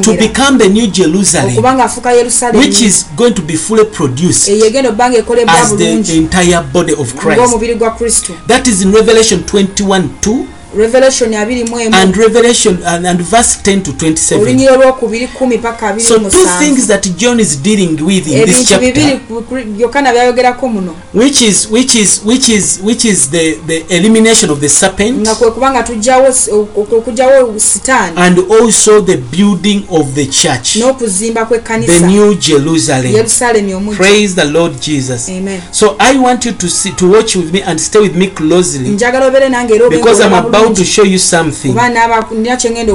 [0.00, 2.58] to become the new Jerusalem, okuba ng'afuuka yerusalemu.
[2.58, 6.62] which is going to be fully produced eyo egenda obba nga ekolebwa as the entire
[6.72, 7.40] body of Christ.
[7.40, 8.32] ng'omubiri gwa kristo.
[8.46, 11.96] That is in Revelation 21 2 revelation abiri mu emu.
[11.96, 14.42] And Revelation and, and verse 10 to 27.
[14.42, 18.70] olunyiro lwokubiri kumi paka abiri So, two things that John is dealing with in this
[18.78, 20.94] bibiri chapter, ku- yokana byayogerako muno.
[21.14, 25.18] Which is which is which is which is the the elimination of the serpent.
[25.20, 30.26] Nga kwe kuba nga tugjawo s- ok- okugjawo sitaani and also the building of the
[30.26, 33.14] church, n'okuzimba the kw'ekkanisa new Jerusalem.
[33.14, 35.28] yerusaalemi omujja Praise the Lord Jesus.
[35.28, 35.60] amen.
[35.70, 38.88] So I want you to see to watch with me and stay with me closely.
[38.88, 41.72] Njagala obeere nange era because I'm ng'olaba about to show you something.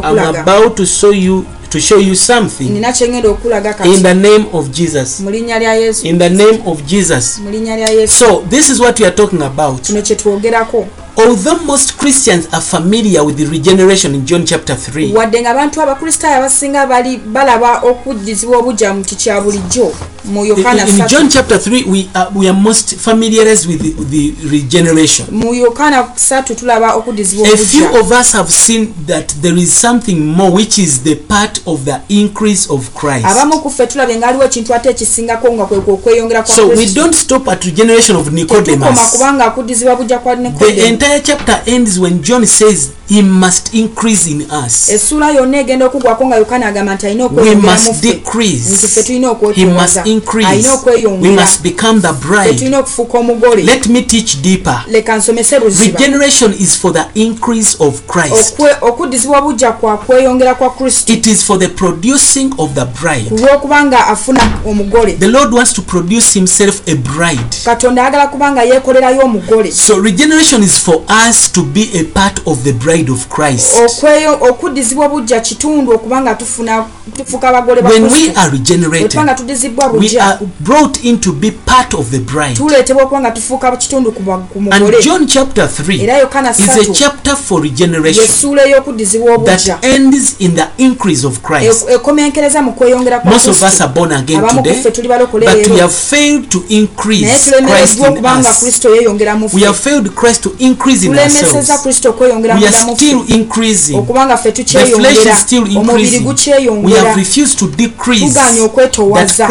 [0.04, 5.20] I'm about to show you to show you something in the name of Jesus.
[6.04, 7.40] In the name of Jesus.
[8.08, 9.82] So this is what we are talking about.
[11.28, 15.82] Although most Christians are familiar with the regeneration in John chapter 3, wadde nga abantu
[15.82, 19.92] abakristaayo abasinga bali balaba okuddizibwa obujja mu kikya bulijjo
[20.26, 23.82] mu in, yokaana in John 3 chapter 3 we are, we are most familiarized with
[23.82, 25.28] the, the regeneration.
[25.32, 30.16] mu yokaana 3 tulaba okuddizibwa A few of us have seen that there is something
[30.16, 33.26] more which is the part of the increase of Christ.
[33.26, 36.86] abamu ku ffe tulabye nga aliwo ekintu ate ekisingako nga kwe okweyongera kwa So we
[36.86, 39.12] don't stop at regeneration of Nicodemus.
[39.12, 44.28] kubanga akuddizibwa bujja kwa The nikodemu entire chapter ends when John says he must increase
[44.32, 44.90] in us.
[44.90, 49.04] essuula yonna egenda okugwako nga yokaana agamba nti alina We must ffe nti decrease.
[49.04, 50.68] tulina He must increase.
[51.22, 52.54] We must become the bride.
[52.60, 54.84] tulina okufuuka omugole Let me teach deeper.
[54.88, 58.56] leka nsomese buziba Regeneration is for the increase of Christ.
[58.82, 63.30] Okuddizibwa bujja kwa kweyongera kwa kristo It is for the producing of the bride.
[63.30, 67.56] ku lw'okubanga afuna omugole The Lord wants to produce himself a bride.
[67.66, 72.64] katonda ayagala kubanga yeekolerayo omugole So regeneration is for us to be a part of
[72.64, 73.76] the bride bride of Christ.
[74.42, 76.86] okuddizibwa obujja kitundu okuba nga tufuna
[77.18, 81.94] tufuuka abagole ba When we are regenerated, we bujja are brought in to be part
[81.94, 82.56] of the bride.
[82.58, 86.90] tuleetebwa okuba nga tufuuka kitundu ku ku And mugole John chapter 3 era yokaana is
[86.90, 91.86] a chapter for regeneration yesuula ey'okuddizibwa obujja that ends in the increase of Christ.
[91.90, 95.34] E- ekomenkereza mu kweyongera kwa Most of us are born again today, but
[95.70, 99.54] we have failed to increase Christ in okubanga us.
[99.54, 101.70] We have failed Christ to increase in ourselves.
[101.70, 103.96] We are still increasing.
[103.96, 105.36] okubanga ffe tukyeyongera
[105.76, 106.18] omubiri increasing.
[106.18, 107.02] We gukyeyongera.
[107.04, 109.48] Have refused to decrease tuganye that okwetowaza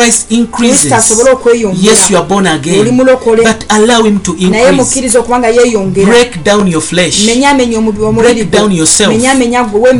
[0.46, 1.92] kristo asobole okweyongera.
[1.92, 3.42] Yes, you are born oli again, mulokole.
[3.42, 4.72] But allow Him to naye increase.
[4.72, 6.06] mukkiriza okubanga yeeyongera.
[7.76, 9.08] Omubi- omubiri Break down yourself.
[9.12, 9.92] menyamenya gwe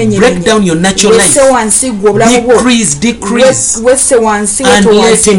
[1.40, 1.52] life.
[1.52, 2.52] wansi gwe obulamu bwo.
[2.54, 5.30] Decrease, decrease, We- wesse wansi wetowaze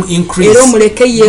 [0.52, 1.24] era omuleke ye-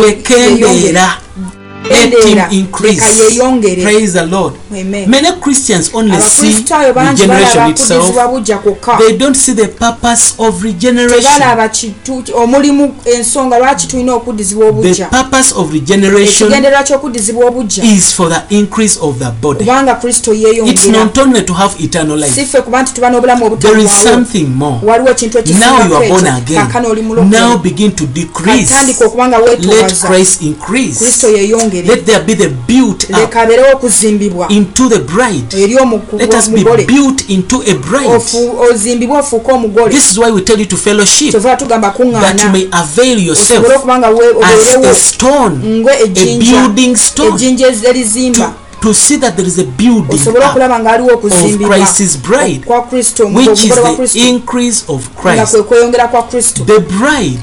[1.89, 2.05] yeeyongere Wekendeera.
[2.05, 3.01] Let Him Kendeera, increase.
[3.01, 4.53] leka yeeyongere Praise the Lord.
[4.71, 5.09] Amen.
[5.09, 6.47] Many Christians only see
[6.95, 7.99] regeneration itself.
[8.03, 11.41] kuddizibwa bujja kwokka They don't see the purpose of regeneration.
[12.35, 18.55] omulimu ensonga lwaki tulina okuddizibwa The purpose of regeneration ekigendererwa ky'okuddizibwa obujja is for the
[18.55, 19.59] increase of the body.
[19.59, 22.45] kubanga kristo It's not only to have eternal life.
[22.45, 24.79] si kuba nti tuba n'obulamu There is something more.
[24.83, 26.67] waliwo ekintu Now you are born again.
[27.29, 28.73] Now begin to decrease.
[29.67, 30.99] Let Christ increase.
[30.99, 31.29] kristo
[31.81, 35.57] Let there be the built up leka abeerewo okuzimbibwa into the bride.
[35.63, 35.77] eri
[36.17, 38.21] Let us be built into a bride.
[38.71, 39.89] ozimbibwe ofuuke omugole.
[39.89, 41.31] This is why we tell you to fellowship.
[41.31, 46.95] Kyova tugamba that you may avail yourself osobole okubanga we- as a stone, a building
[46.95, 48.53] stone, ejjinja erizimba
[48.85, 52.63] to see that there is a building up of Christ's bride,
[53.33, 53.75] which is
[54.13, 55.53] the increase of Christ.
[56.65, 57.39] The bride,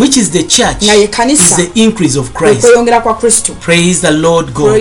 [0.00, 2.66] which is the church, is the increase of Christ.
[3.60, 4.80] Praise the Lord God.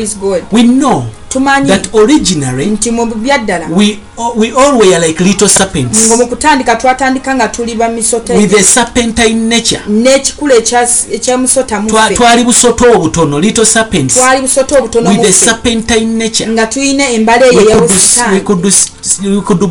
[0.52, 4.00] We know tumanyi that originally nti mu byaddala we
[4.36, 8.54] we all were like little serpents nga mu kutandika twatandika nga tuli ba misota with
[8.54, 9.82] a serpentine nature.
[9.88, 15.30] n'ekikula ekya- ekyemusota mu Twa- ffe Twali busoto obutono, little serpents twali busoto obutono with
[15.30, 16.48] a serpentine nature.
[16.50, 17.92] nga tulina embala eyo could,
[18.32, 18.62] we could,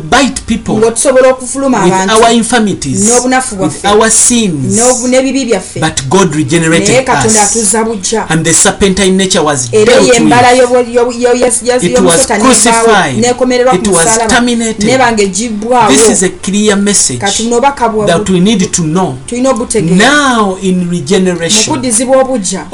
[0.09, 4.77] bite people ng'otusobola okufuluma with abantu our infirmities, n'obunafu with bwaffe our sins.
[5.07, 7.49] n'ebibi byaffe But God naye regenerated katonda us.
[7.49, 11.48] atuzza bujja And the serpentine nature was dealt with.
[13.21, 14.83] Nekomererwa ku musalaba terminated.
[14.85, 15.91] neba nga egibbwawo
[17.17, 19.15] kati buno obaka bwa- that we need to know.
[19.25, 19.95] tulina obutegeera.
[20.35, 22.65] Now in mu regeneration, kuddizibwa obujja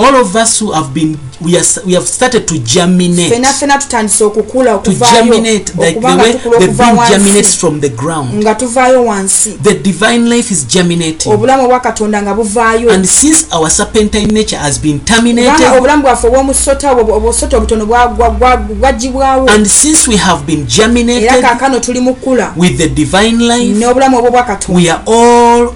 [3.29, 7.07] fena fena tutandise okukula To okuvaayo germinate like the okubanga way tukula the okuva bean
[7.09, 8.33] germinates wansi from the ground.
[8.33, 9.49] nga tuvaayo wansi.
[11.33, 12.89] Obulamu obwa katonda nga buvaayo.
[15.77, 18.07] Obulamu bwaffe obw'omusota obwo- obusota obutono bwa-
[18.65, 22.77] bwa- bwa- bwagibwawo and since we have been era germinated kaakano tuli mu kula with
[22.77, 24.81] the divine life, n'obulamu obwo bwa katonda.
[24.81, 25.69] we are all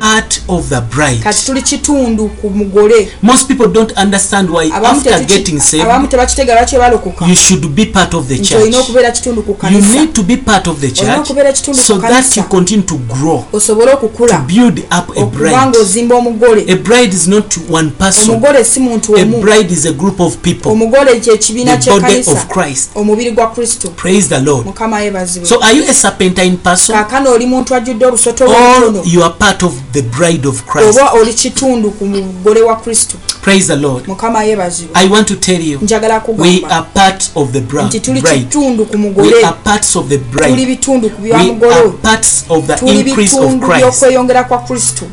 [0.00, 1.20] part of the bride.
[1.22, 6.10] kati tuli kitundu ku mugole Most people don't understand why abamu after getting abamu saved,
[6.10, 8.74] tebakitegeera lwaki balokoka you should be part of the olina church.
[8.76, 11.94] okubeera kitundu ku You kanisa need to be part of the church okubeera kitundu so
[11.94, 15.56] ku that kanisa you continue to grow, osobole okukula build up a bride.
[15.68, 18.30] nga ozimba omugole A bride is not one person.
[18.30, 20.72] omugole si muntu A omu bride is a group of people.
[20.72, 22.90] omugole kyekibiina The body of Christ.
[22.94, 24.66] omubiri gwa kristo Praise the Lord.
[24.66, 29.02] mukama yeebazibwe So are you a serpentine person kaakano oli muntu ajjudde obusoto or bwobutono
[29.04, 30.98] you are part of the bride of Christ?
[30.98, 34.06] oba oli kitundu ku mugole wa kristo Praise the Lord.
[34.08, 37.82] mukama yeebazibwe I want to tell you, njagala we kugamba are part of the bra-
[37.86, 38.38] nti tuli bride.
[38.38, 40.66] kitundu ku We mugole are parts of the tuli bride.
[40.66, 43.80] bitundu ku We bya are mugole parts of the tuli increase of bitundu Christ.
[43.84, 45.04] by'okweyongera kwa kristo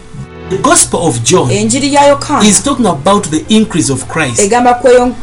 [0.49, 4.39] The Gospel of John enjiri ya yokaana is talking about the increase of Christ.
[4.39, 5.13] egamba kweyon-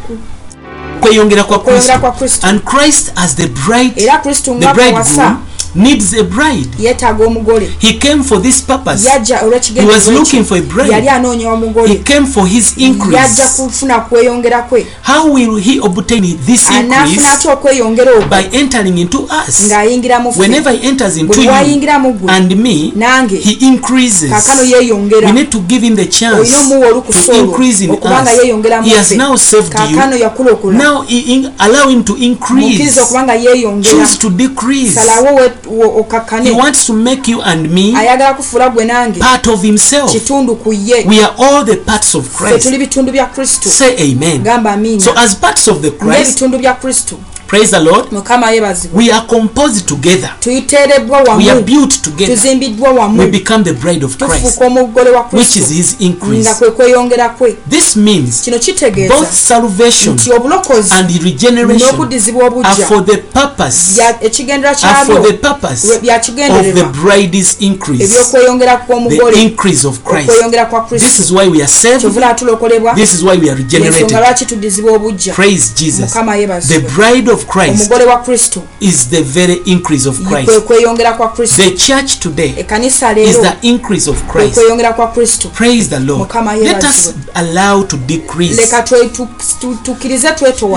[1.01, 2.47] Kweyongera kwa kweyongera kwa Kristo.
[2.47, 5.37] And Christ as the bride, era kristo the nga kawasa bridegroom,
[5.75, 6.69] needs a bride.
[6.79, 9.05] yeetaaga omugole He came for this purpose.
[9.09, 9.39] yajja
[9.75, 10.91] He was looking for a bride.
[10.93, 13.43] yali anoonya He omugole came for his yajja increase.
[13.57, 17.27] kufuna kweyongera kwe How will he obtain this increase?
[17.35, 19.67] atya okweyongera okwo By entering into us.
[19.69, 24.31] ng'ayingira mu Whenever he enters into you mu and me, nange he increases.
[24.31, 27.91] kaakano yeeyongera We need to give him the chance olina omuwa to olukusa increase in
[27.91, 28.39] okubanga us.
[28.39, 30.19] yeeyongera mu He has now saved you.
[30.19, 33.01] yakulokola Now he allow him to increase.
[33.01, 34.95] okubanga yeeyongera Choose to decrease.
[34.95, 39.47] salawo wo- He okakkane wants to make you and me ayagala kufuula gwe nange part
[39.47, 40.13] of himself.
[40.13, 42.63] kitundu ku ye We are all the parts of Christ.
[42.63, 44.43] tuli bitundu bya kristo Say amen.
[44.43, 47.17] gamba amiina So as parts of the Christ, ng'ebitundu bya kristo
[47.49, 48.13] Praise the Lord.
[48.13, 48.47] mukama
[48.93, 50.31] We are composed together.
[50.41, 52.37] tuyiteerebbwa We are built together.
[52.37, 56.55] tuzimbiddwa We become the bride of Christ, wa which is his nga increase.
[56.55, 62.85] kwe kweyongera kwe This means kino kitegeeza both salvation nti obulokozi and regeneration n'okuddizibwa are
[62.85, 68.87] for the purpose ekigendera for the purpose bya of the bride's increase, ebyokweyongera
[69.33, 70.29] the increase of Christ.
[70.29, 72.01] okweyongera kwa This is why we are saved.
[72.01, 74.11] kyovula tulokolebwa This is why we are regenerated.
[74.11, 76.01] lwaki tuddizibwa obujja Praise Jesus.
[76.01, 76.37] mukama
[76.69, 80.61] The bride of Christ omugole wa kristo is the very increase of kwe Christ.
[80.61, 84.55] kweyongera kwa kristo The church today ekkanisa is the increase of kwe Christ.
[84.55, 86.19] kweyongera kwa kristo Praise the Lord.
[86.21, 88.55] Mukama Let us allow to decrease.
[88.61, 89.29] leka twe- tu-
[89.61, 90.29] tu- tukkirize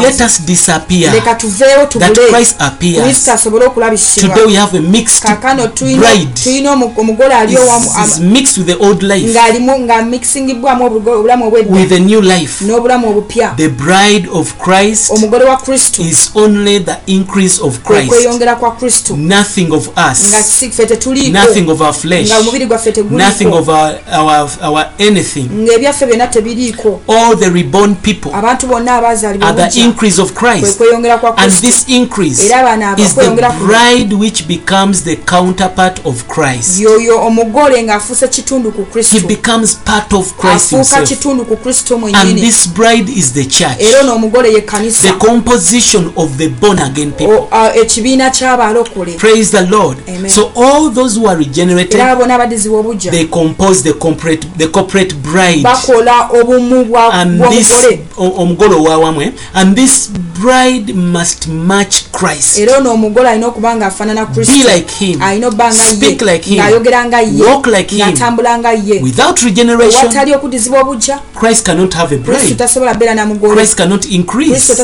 [0.02, 1.14] Let us disappear.
[1.14, 3.04] leka tuveewo That Christ appears.
[3.04, 5.68] kristo asobole okulabisibwa Today we have a mixed kakano
[6.74, 11.90] omu- omugole ali owamu mixed with the old life, ng'alimu nga mixingibwamu obulamu obwedda with
[11.90, 12.66] the new life.
[12.66, 18.12] n'obulamu obupya The bride of Christ omugole wa kristo is only the increase of Christ,
[19.18, 20.20] nothing of us,
[21.32, 22.30] nothing of our flesh,
[23.10, 25.50] nothing of our, our, our anything.
[27.08, 30.80] All the reborn people are the increase of Christ,
[31.38, 32.40] and this increase
[32.98, 33.22] is the
[33.66, 36.80] bride which becomes the counterpart of Christ.
[39.12, 41.10] He becomes part of Christ himself.
[42.14, 43.78] And this bride is the church.
[45.02, 47.48] The composition of the born again people.
[47.52, 49.98] A- ekibiina ky'abalokole Praise the Lord.
[50.10, 50.30] Amen.
[50.30, 54.68] So all those who are regenerated, era abo n'abadizibwa obujja they compose the corporate, the
[54.68, 55.64] corporate bride.
[55.64, 60.10] bakola obumu bwa- bw'omugole omugole owawamwe and this
[60.42, 62.58] bride must match Christ.
[62.60, 65.22] era ono omugole alina okuba ng'afaanana kristo Be like him.
[65.22, 66.58] alina obba nga ye Speak like him.
[66.60, 68.00] ng'ayogera nga ye Walk like him.
[68.08, 72.56] ng'atambula nga ye Without regeneration, watali okuddizibwa obujja Christ cannot have a kristo bride.
[72.56, 74.76] tasobola beera na mugole Christ cannot kristo increase.
[74.76, 74.82] tasobola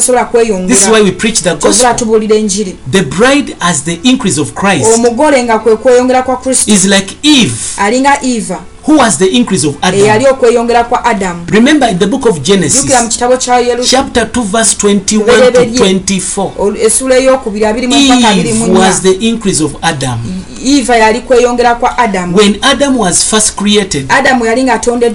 [0.68, 3.10] This is why kweyongera we preach the gospel.
[3.10, 4.94] bride as the increase of Christ.
[4.96, 6.72] Omugole nga kwe kweyongera kwa kristo.
[6.72, 11.90] Is like Eve, alinga eva who was the increase of eyali okweyongera kwa adam Remember
[11.92, 16.52] in the book of jjukira mu kitabo kya chapter 2, verse 21 to 24.
[16.58, 20.20] olu- essula eyokubiri abiri mu mpaka abiri mu was the increase of Adam.
[20.66, 24.66] eva yali kweyongera kwa adam When Adam was first created, adam yali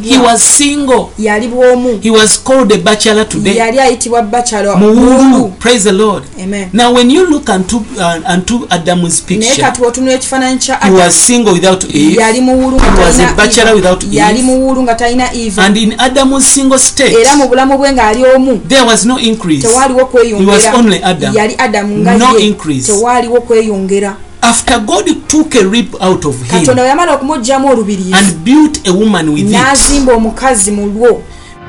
[0.02, 1.06] he was single.
[1.18, 3.56] yali bwomu He was called a bachelor today.
[3.56, 5.52] yali ayitibwa bachelor Muwulu.
[5.58, 6.24] Praise the Lord.
[6.42, 6.68] Amen.
[6.72, 10.90] Now, when you look unto, uh, unto Adam's naye picture, kati bwotunula ekifaananyi kya he
[10.90, 12.20] was single without Eve.
[12.20, 14.16] yali muwulu He was a bachelor together without ease.
[14.16, 15.62] yali muwulu nga talina eva.
[15.64, 19.68] and in adam's single state era mu bulamu bwe ng'ali omu there was no increase.
[19.68, 20.52] tewaliwo kweyongera.
[20.52, 21.34] Was only adam.
[21.36, 22.92] Yali adamu nga no increase.
[22.92, 24.16] tewaliwo kweyongera.
[24.42, 28.92] After god took a rib out of him katonda yamala okumugjamu olubiriivu and built a
[28.92, 31.22] woman with it n'azimba omukazi mu lwo.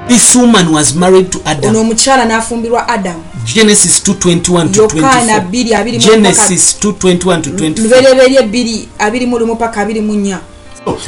[0.07, 1.69] this woman was married to adam.
[1.69, 10.52] Ono omukyala n'afumbirwa adamu genesis 221 genesis 221 lubereberye 2 24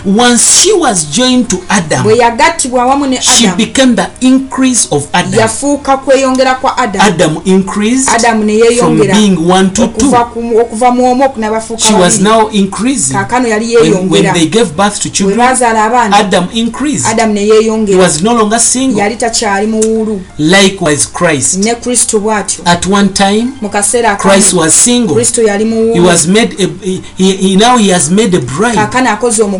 [0.05, 4.87] Once she was joined to Adam, bwe yagattibwa awamu ne she adamu became the increase
[4.91, 5.39] of Adam.
[5.39, 10.09] yafuuka kweyongera kwa adamu Adam increased adamu ne from yeeyongera being one to two.
[10.33, 13.13] ku- okuva mu omu okunabafuuka She was now increasing.
[13.13, 17.05] kaakano yali When, when yeeyongera they gave birth to bwe children, bazaala abaana Adam increased.
[17.07, 18.99] adamu ne He yeeyongera was no longer single.
[18.99, 21.57] yali takyali muwuulu Likewise, Christ.
[21.57, 25.15] ne kristo bw'atyo At one time, mu kaseera Christ akamu was single.
[25.15, 26.67] kristo yali He muwuulu was made a,
[27.17, 29.47] he, he now he has made a bride kaakano akoze to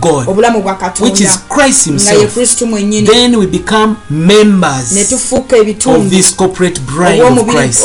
[0.00, 2.34] God, obulamu bwa which is Christ Himself.
[3.06, 5.56] Then we become ne members tufuuka
[5.96, 7.84] of this corporate bride of Christ.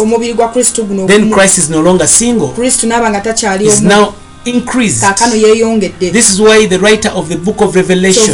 [1.07, 1.31] Then.
[1.31, 4.13] Christ is no longer single, kristo naaba nga takyali is now
[4.45, 5.01] increased.
[5.99, 8.33] This is why the writer of the book of Revelation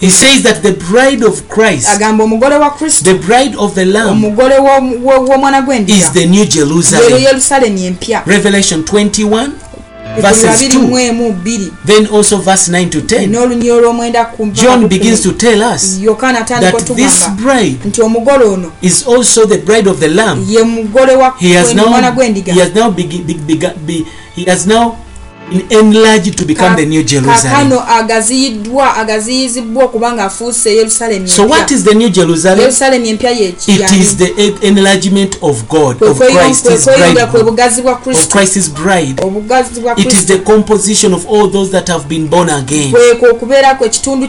[0.00, 1.98] he says that the bride of Christ,
[3.04, 4.24] the bride of the Lamb,
[5.88, 7.02] is the New Jerusalem.
[8.26, 9.67] Revelation 21, Ebyo
[10.22, 13.26] verses babiri 2, mu emu bbiri then also verse 9 to 10.
[13.26, 15.98] n'olunyi olw'omwenda ku John begins to tell us
[16.60, 17.12] that this
[17.42, 17.76] bride
[18.82, 20.44] is also the bride of the Lamb.
[21.38, 21.84] He has now,
[22.54, 24.04] he has now, begi- be- bega- be-
[24.36, 24.96] he has now
[25.70, 27.36] enlarged to become the new Jerusalem.
[27.42, 32.60] kakano agaziyiddwa agaziyizibwa okuba ng'afuuse yerusalemu So what is the new Jerusalem?
[32.60, 38.14] yerusalemu empya It is the en- enlargement of God, of Christ, His kweyongera kwe bride,
[38.14, 39.14] of Christ's bride.
[39.96, 42.90] It is the composition of all those that have been born again.
[42.92, 44.28] kwekwo okubeerako ekitundu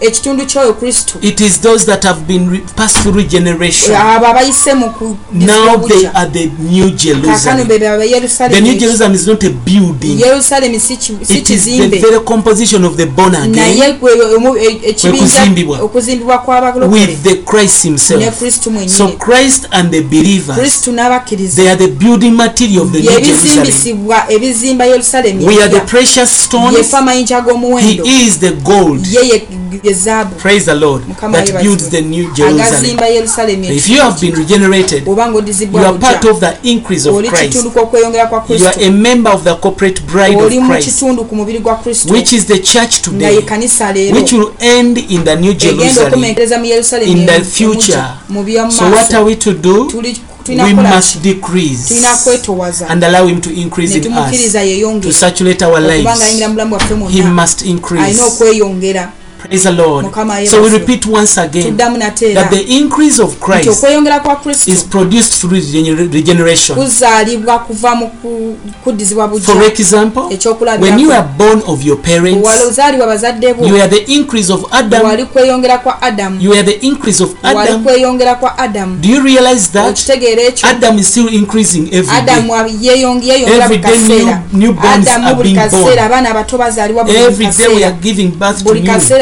[0.00, 3.94] ekitundu ky'oyo kristo It is those that have been passed through regeneration.
[3.94, 4.86] abo abayise mu
[5.32, 7.68] Now they are the new Jerusalem.
[7.68, 10.18] The new Jerusalem is not a building.
[10.20, 15.18] yerusalemu si It is the very composition of the born again naye gwe omu- ekibinja
[15.22, 15.78] kuzimbibwa.
[15.80, 16.44] okuzimbibwa
[16.90, 18.22] with the Christ Himself.
[18.86, 20.82] So Christ and the believers,
[21.56, 23.66] they are the building material of the new Jerusalem.
[24.28, 24.84] ebizimba
[25.46, 26.76] We are the precious stones.
[27.80, 29.06] He is the gold.
[29.84, 31.02] Ye zaabu Praise the Lord.
[31.32, 32.98] That builds the new Jerusalem.
[33.76, 35.12] If you have been regenerated, you
[35.86, 37.54] are part of the increase of Christ.
[38.48, 41.02] You are a member of the corporate bride of Christ,
[42.10, 43.36] which is the church today,
[44.12, 46.24] which will end in the new Jerusalem.
[47.02, 48.04] in the future.
[48.70, 49.88] So what are we to do?
[50.46, 51.90] We must decrease
[52.88, 54.52] and allow Him to increase in us
[55.02, 56.32] to saturate our lives.
[57.10, 58.20] He must increase.
[59.44, 60.06] Praise the Lord.
[60.46, 61.76] So we repeat once again
[62.34, 63.66] that the increase of Christ
[64.68, 65.60] is produced through
[66.12, 66.76] regeneration.
[69.40, 70.28] For example,
[70.80, 72.48] when you are born of your parents,
[73.68, 75.02] you are the increase of Adam.
[76.40, 77.84] You are the increase of Adam.
[79.02, 79.98] Do you realize that
[80.64, 82.48] Adam is still increasing every day?
[83.64, 85.98] Every day new, new bones are being born.
[87.26, 88.64] Every day we are giving birth to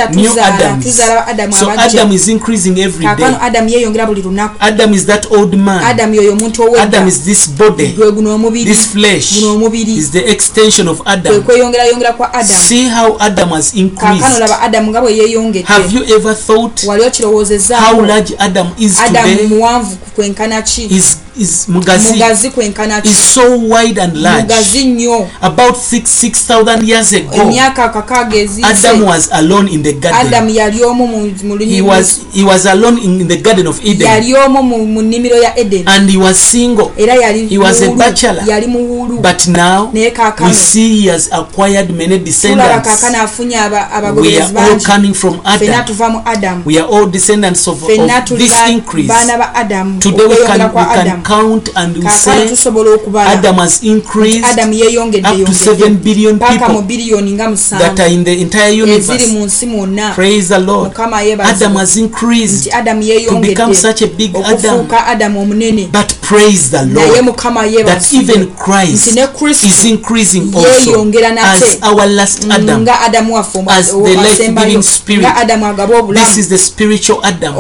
[0.09, 0.85] new new Adams.
[0.85, 3.15] tuzaala adamu So abajja Adam is increasing every day.
[3.17, 5.85] kaakano adamu yeeyongera buli lunaku Adam is that old man.
[5.85, 7.87] adamu yoyo omuntu owedda Adam is this body.
[7.87, 11.43] gwe guno omubiri This flesh guno omubiri is the extension of kwe Adam.
[11.43, 14.39] kweyongerayongera kwa adamu See how Adam has increased.
[14.39, 19.01] laba adamu nga bwe yeeyongedde Have you ever thought wali how okirowoozezaawo large Adam is
[19.01, 19.47] adamu today?
[19.47, 24.43] muwanvu kwenkana ki Is is mugazi mugazi kwenkana ki is so wide and large.
[24.43, 29.83] mugazi nnyo About six six thousand years ago, emyaka kakaaga eziise Adam was alone in
[29.83, 30.27] the garden.
[30.27, 34.07] adam yali omu mu- mu He was he was alone in the garden of Eden,
[34.09, 36.91] yali omu mu- nnimiro ya eden and he was single.
[36.97, 38.43] era yali He was a bachelor.
[38.47, 42.89] yali muwulu But now naye we see he has acquired many tulaba descendants.
[42.89, 45.85] kaakano afunye aba- We are all coming from fenna Adam.
[45.85, 47.89] tuva mu adam We are all descendants of, of
[48.39, 49.09] this increase.
[49.09, 52.49] baana ba adam Today we can, we can Count and we say
[53.17, 56.83] Adam has increased up to 7 billion people
[57.79, 59.23] that are in the entire universe.
[60.15, 60.93] Praise the Lord.
[61.41, 64.87] Adam has increased to become such a big Adam.
[65.93, 67.37] But praise the Lord
[67.87, 69.07] that even Christ
[69.65, 72.87] is increasing also as our last Adam,
[73.69, 75.27] as the life-giving spirit.
[76.15, 77.55] This is the spiritual Adam.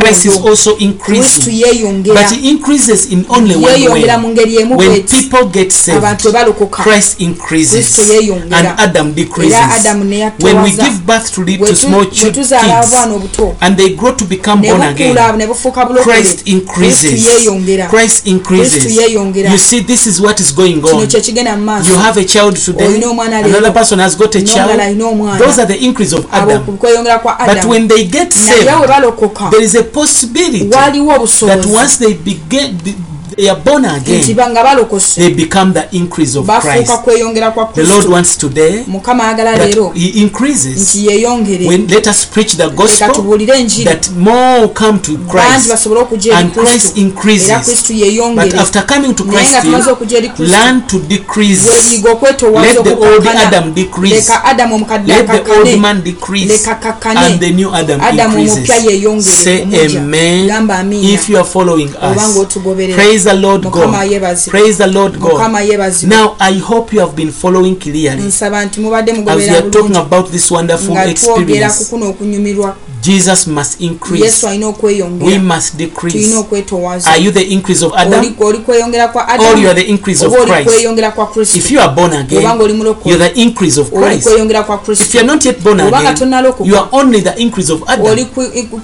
[0.00, 2.02] Christ is also increasing.
[2.04, 4.02] But in increases in only one way.
[4.76, 4.88] When
[5.20, 6.00] people get saved,
[6.70, 7.98] Christ increases
[8.50, 9.56] and Adam decreases.
[10.40, 12.52] When we give birth to, little small kids
[13.60, 15.14] and they grow to become born again,
[16.02, 17.26] Christ increases.
[17.90, 18.96] Christ increases.
[19.52, 21.00] You see, this is what is going on.
[21.88, 22.86] You have a child today,
[23.44, 24.70] another person has got a child.
[25.38, 26.62] Those are the increase of Adam.
[27.46, 28.66] But when they get saved,
[29.50, 34.22] there is a possibility that once they begin get the, they are born again,
[35.16, 36.90] they become the increase of Christ.
[37.74, 40.94] The Lord wants today that He increases.
[41.66, 43.38] When let us preach the gospel
[43.84, 45.86] that more come to Christ
[46.34, 47.48] and Christ increases.
[48.34, 49.72] But after coming to Christ, you
[50.48, 52.02] learn to decrease.
[52.62, 54.28] Let the old Adam decrease.
[55.06, 56.66] Let the old man decrease.
[57.04, 58.00] And the new Adam
[58.34, 58.66] increases.
[59.22, 59.62] Say
[59.96, 60.46] amen.
[61.14, 62.16] If you are following us.
[62.36, 63.94] ng'otugoberera Praise the Lord God.
[64.50, 65.38] Praise the Lord God.
[66.06, 68.22] Now I hope you have been following clearly
[69.30, 71.90] as we are talking about this wonderful experience.
[73.02, 74.24] Jesus must increase.
[74.24, 77.08] yesu alina We okweyongera must tulina decrease.
[77.08, 80.22] Are you the increase of Adam Oli- oli kweyongera kwa or you are the increase
[80.26, 80.64] of Christ?
[80.70, 84.22] kweyongera kwa kristo If you are born obanga again, mulokole you're the increase of Christ.
[84.22, 86.32] kweyongera kwa If you're not yet born obanga again,
[86.64, 88.06] you are only the increase of Adam.
[88.06, 88.24] oli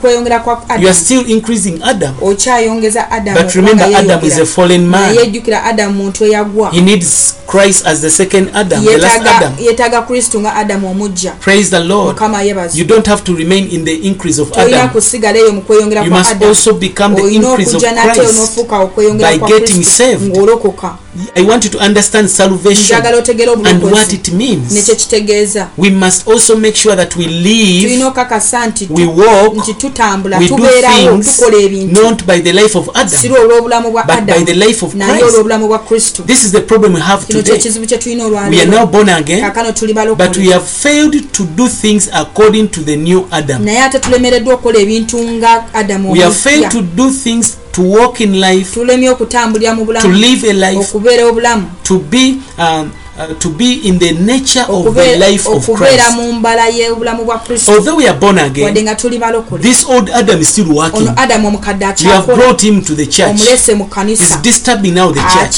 [0.00, 2.14] kweyongera kwa You are still increasing Adam.
[2.22, 5.14] okyayongeza But remember, Adam is a fallen man.
[5.14, 9.52] naye ejjukira muntu eyagwa He needs Christ as the second Adam, the last Adam.
[9.60, 12.08] yeetaaga kristo nga adamu omujja Praise the Lord.
[12.08, 14.88] mukama yebaza You don't have to remain in the increase of Adam.
[14.88, 18.58] kusigala eyo mu kweyongera You must also become the increase of Christ
[19.18, 20.36] by getting saved.
[21.34, 22.96] I want you to understand salvation
[23.64, 24.88] and what it means.
[25.76, 29.72] We must also make sure that we live, okakasa nti tu- we walk, we
[30.48, 31.40] do things
[31.92, 33.20] not by the life of Adam.
[34.06, 35.22] but by the life of Christ.
[35.22, 37.42] olw'obulamu bwa kristo This is the problem we have today.
[37.42, 39.52] kyekizibu kye tulina We are now born again,
[40.16, 43.64] but we have failed to do things according to the new Adam.
[43.98, 46.16] tulemereddwa okukola ebintu nga adamu
[47.72, 50.08] to walk in life tulemye okutambulira mu bulamu
[51.24, 51.64] obulamu.
[51.82, 56.04] to be um, uh, to be in the nature of the life of Christ.
[57.68, 58.64] Although we are born again,
[59.62, 61.08] this old Adam is still working.
[62.04, 63.40] You have brought him to the church.
[64.16, 65.56] He's disturbing now the church.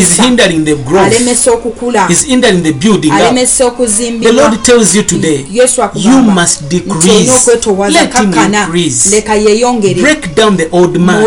[0.00, 1.18] He's hindering the growth.
[2.08, 3.34] He's hindering the building up.
[4.20, 5.44] The Lord tells you today,
[5.94, 7.30] you must decrease.
[7.92, 8.30] Let him
[8.66, 9.10] increase.
[10.02, 11.22] Break down the old man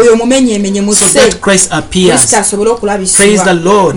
[0.96, 2.22] so that Christ appears.
[3.18, 3.96] Praise the Lord.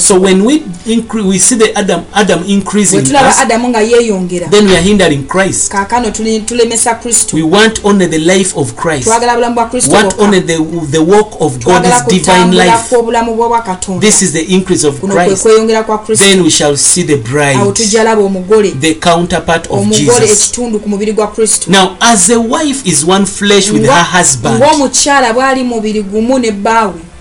[0.00, 4.50] So when we increase, we see the Adam Adam increasing in us, adamu nga yeeyongera.
[4.50, 5.72] Then we are hindering Christ.
[5.72, 7.36] kaakano tulemesa kristo.
[7.36, 9.08] We want only the life of Christ.
[9.08, 10.58] twagala bulamu bwa kristo Want only the
[10.90, 12.88] the work of God's divine life.
[12.88, 14.00] kw'obulamu bw'obwa katonda.
[14.00, 15.46] This is the increase of Christ.
[15.86, 16.24] kwa kristo.
[16.24, 18.70] Then we shall see the awo bride, tujja laba omugole.
[18.80, 21.70] The counterpart of omugole ekitundu ku mubiri gwa kristo.
[21.70, 26.50] Now, as a wife is one flesh with her husband, ng'omukyala bw'ali mubiri gumu ne
[26.50, 27.13] bbaawe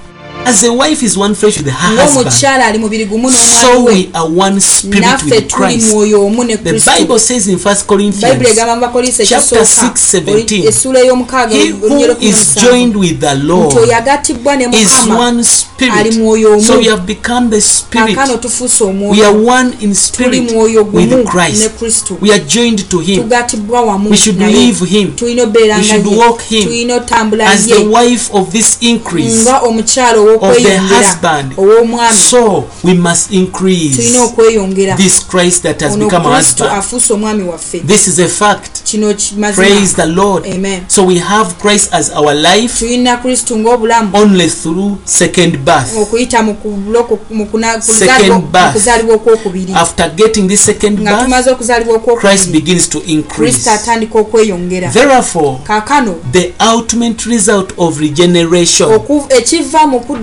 [0.45, 2.27] as a wife is one flesh with her husband,
[2.63, 5.91] ali mubiri gumu so we are one spirit with tuli Christ.
[5.93, 9.57] mwoyo omu ne The kristo Bible says in 1 bayibuli Corinthians, egamba mu bakolinso chapter
[9.57, 13.97] ekisooka 6, 17, essuula ey'omukaaga he who olunyolo kumi is joined with the Lord oyo
[13.97, 16.15] agattibwa ne is one ali spirit.
[16.17, 18.15] mwoyo So omu we have become the spirit.
[18.15, 21.69] kaakano tufuuse We are one in tuli spirit mwoyo gumu with ne Christ.
[21.79, 23.21] kristo We are joined to Him.
[23.23, 24.53] tugattibwa wamu We should naye.
[24.55, 25.11] live Him.
[25.15, 29.45] tulina obeera We nga should walk Him tulina otambula as the wife of this increase.
[30.81, 31.53] Nga husband.
[31.57, 36.71] ow'omwami So we must tulina increase okweyongera this Christ that has become a husband.
[36.71, 38.83] afuuse omwami waffe This is a fact.
[38.83, 40.45] kino ki- Praise the Lord.
[40.45, 40.83] Amen.
[40.87, 45.97] So we have Christ as our life tulina kristo ng'obulamu only through second birth.
[46.01, 46.53] okuyita mu
[48.73, 53.69] kuzaalibwa- okwokubiri After getting this second nga birth, tumaze okuzaalibwa Christ okwokubiri begins to increase.
[54.19, 55.57] okweyongera Therefore,
[56.31, 58.89] the ultimate result of regeneration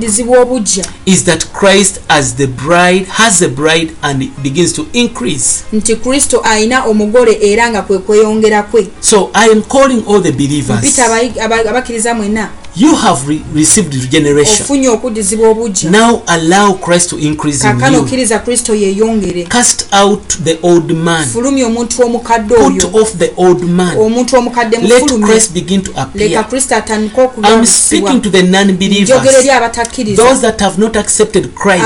[0.01, 5.65] kuddizibwa obujja is that Christ as the bride has a bride and begins to increase.
[5.73, 10.33] nti kristo alina omugole era nga kwe kweyongera kwe So I am calling all the
[10.33, 10.79] believers.
[10.79, 11.07] mpita
[11.45, 14.63] aba- abakkiriza mwenna You have re- received regeneration.
[14.63, 20.23] ofunye okuddizibwa obujja Now allow Christ to increase in kaakano okkiriza kristo yeeyongere Cast out
[20.45, 21.29] the old man.
[21.29, 23.99] fulumya omuntu omukadde Put off the old man.
[23.99, 29.51] omuntu omukadde Let Christ begin to leka kristo atandike I'm speaking to the njogera eri
[29.51, 31.85] abatakkiriza those that have not accepted Christ.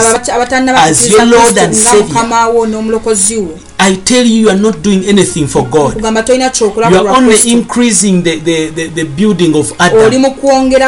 [0.76, 2.02] as your Lord and Savior.
[2.06, 6.00] mukama wo n'omulokozi wo I tell you, you are not doing anything for God.
[6.00, 9.98] You are only increasing the, the, the, the building of Adam.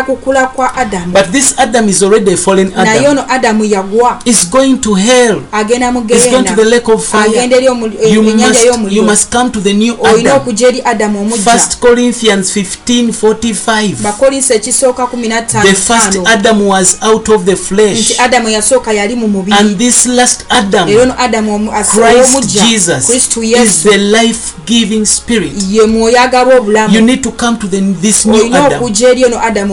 [0.02, 0.72] kukula kwa
[1.12, 2.84] but this adam is already a fallen adam.
[2.84, 4.18] Naye ono adamu yagwa.
[4.24, 5.42] Is going to hell.
[5.52, 7.66] Agenda mu gehennaagenda eri
[8.00, 9.16] eh, ennyanja y'omuliro
[10.00, 11.60] olina okujja eri adamu omujja.
[14.02, 16.30] Bakolinsa ekisooka 15nti
[18.18, 19.58] adamu yasooka yali mu mubiri.
[19.58, 23.88] And this last adam era ono adamu omujja kristu yesu
[25.70, 26.96] ye mwoyo agaba obulamu.
[26.96, 27.16] Olina
[28.66, 29.70] okujja this new Adam.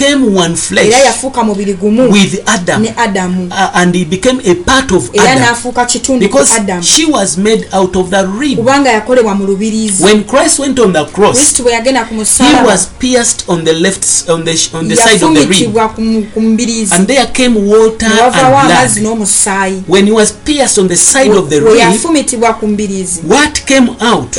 [0.00, 2.12] one era flesh yafuuka mubiri gumu.
[2.12, 2.82] with Adam.
[2.82, 3.46] Ne adamu.
[3.50, 5.42] Uh, and he became a part of Adam.
[5.42, 8.58] n'afuuka kitundu ku because adamu she was made out of the rib.
[8.58, 10.04] kubanga yakolebwa mu lubirizi.
[10.04, 13.72] When Christ went on the cross, kristo bwe yagenda ku he was pierced on the
[13.72, 15.50] left on the on the side of the rib.
[15.50, 18.32] yafumitibwa ku mu- ku mbiriizi and there came water and
[18.64, 19.82] blood.
[19.88, 23.88] When he was pierced on the side of the rib, yafumitibwa ku mbiriizi what came
[24.00, 24.36] out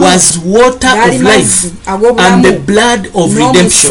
[0.00, 3.90] was water of life and the blood of redemption.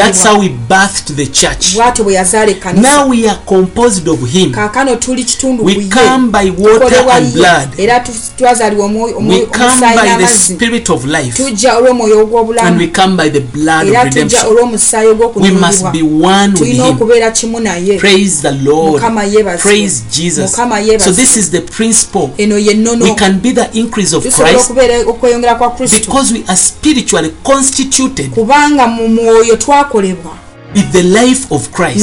[0.00, 1.74] That's how we birthed the church.
[1.74, 4.52] bw'atyo bwe yazaala ekkanisa Now we are composed of Him.
[4.52, 7.68] kaakano tuli kitundu We come by water and blood.
[7.78, 8.04] era
[8.36, 11.36] twazaalibwa We come by the Spirit of life.
[11.36, 14.46] tujja olw'omwoyo And we ogw'obulamu come by the blood of redemption.
[14.46, 16.80] olw'omusaayi We ogw'okununulibwa must be one with Him.
[16.80, 18.92] okubeera kimu naye Praise the Lord.
[18.92, 19.58] Mukama yeebazibwe.
[19.72, 20.50] Praise Jesus.
[20.50, 21.14] Mukama yeebazibwe.
[21.14, 22.28] So this is the principle.
[22.38, 24.70] eno ye nnono We can be the increase of Christ
[25.06, 29.56] okweyongera kwa kristo because we are spiritually constituted kubanga mu mwoyo
[29.90, 30.38] 过滤不好
[30.74, 32.00] with the life of Christ.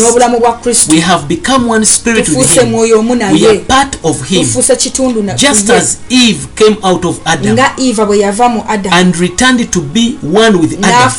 [0.91, 2.74] We have become one spirit with Him.
[3.34, 4.45] We are part of Him.
[5.38, 7.55] Just as Eve came out of Adam
[8.91, 11.09] and returned to be one with Adam.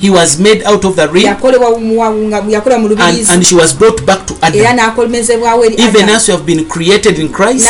[0.00, 1.24] He was made out of the rib
[2.96, 4.60] and, and she was brought back to Adam.
[5.88, 7.66] Even as we have been created in Christ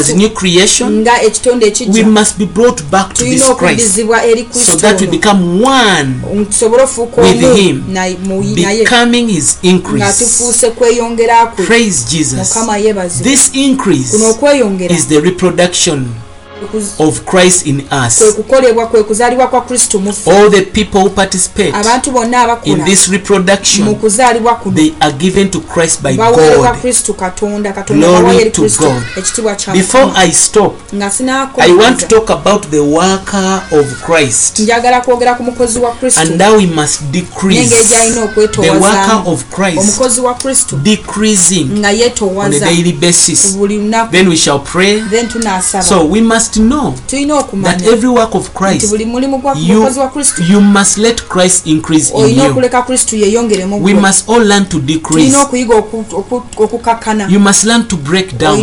[0.00, 1.04] as new creation,
[1.92, 3.94] we must be brought back to this Christ
[4.66, 6.20] so that we become one,
[7.22, 7.84] with him
[8.54, 10.02] becoming his increase.
[11.66, 12.52] praise jesus.
[13.22, 14.12] This increase
[14.90, 16.14] is the reproduction
[16.98, 18.22] of Christ in us.
[20.26, 21.74] All the people who participate
[22.64, 23.84] in this reproduction,
[24.74, 26.34] they are given to Christ by God.
[27.86, 29.02] Glory to God.
[29.72, 30.72] Before I stop,
[31.58, 34.60] I want to talk about the worker of Christ.
[36.16, 37.70] And now we must decrease.
[38.62, 39.98] The worker of Christ
[40.82, 41.84] decreasing
[42.44, 43.56] on a daily basis.
[44.10, 45.02] Then we shall pray.
[45.82, 48.82] So we must know tulina that every work of Christ,
[49.56, 49.80] you,
[50.48, 52.54] you must let Christ increase in you.
[53.84, 55.36] We must all learn to decrease.
[57.28, 58.58] You must learn to break down.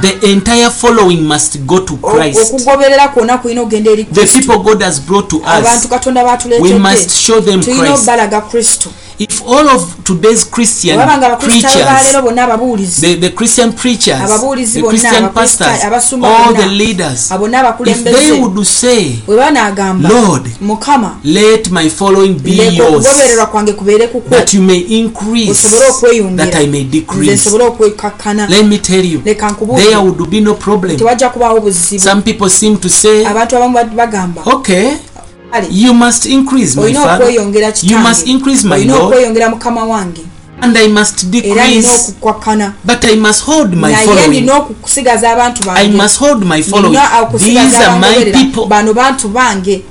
[0.00, 2.52] The entire following must go to Christ.
[4.12, 5.86] The people God has brought to us,
[6.60, 7.60] we must show them
[7.96, 8.06] Christ.
[9.22, 10.98] if all of today's christian
[11.38, 17.30] preachers the, the christian preachers the christian pastors all the leaders
[17.86, 19.18] if they would say
[20.08, 20.46] lord
[21.24, 23.04] let my following be yours
[24.30, 25.62] that you may increase
[26.36, 27.46] that i may decrease.
[28.48, 30.98] let me tell you there would be no problem.
[31.98, 33.24] some people seem to say
[34.46, 34.98] okay
[35.70, 39.14] you must increase, my father, you must increase, my Lord,
[39.50, 40.20] mukama wange.
[40.62, 42.14] And I must decrease,
[42.84, 44.48] but I must hold my following.
[45.76, 46.96] I must hold my following.
[47.38, 48.66] These are my people.
[48.66, 49.82] bano bantu bange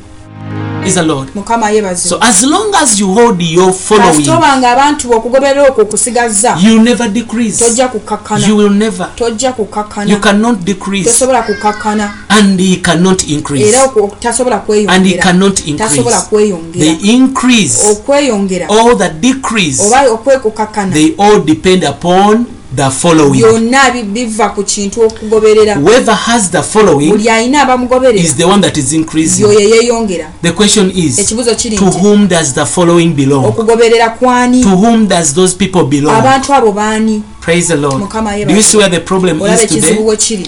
[0.86, 1.30] Is the Lord.
[1.36, 2.10] mukama yebaze.
[2.10, 6.80] So as long as you hold your following, kasitoba nga abantu bokugoberera okwo okusigazza you
[6.82, 7.66] never decrease.
[7.66, 9.10] tojja kukakkana You will never.
[9.16, 13.68] tojja You kukakkana cannot decrease, tosobola kukakkana and he cannot increase.
[13.70, 13.88] era
[14.20, 15.78] tasobola And he kweyongera cannot increase.
[15.78, 17.92] tasobola The kweyongera increase.
[17.92, 18.68] Okweyongera.
[18.70, 22.46] Or the decrease, oba okwekukakkana they all depend upon
[22.86, 23.42] the following.
[23.42, 28.62] byonna biva ku kintu okugoberera Whoever has the following buli alina abamugoberera is the one
[28.62, 29.44] that is increasing.
[29.46, 33.46] yoyo yeeyongera The question is, ekibuzo kiri to whom does the following belong?
[33.46, 36.16] okugoberera kwani To whom does those people belong?
[36.16, 38.10] abantu abo baani Praise the Lord.
[38.48, 39.98] Do you see where the problem is today?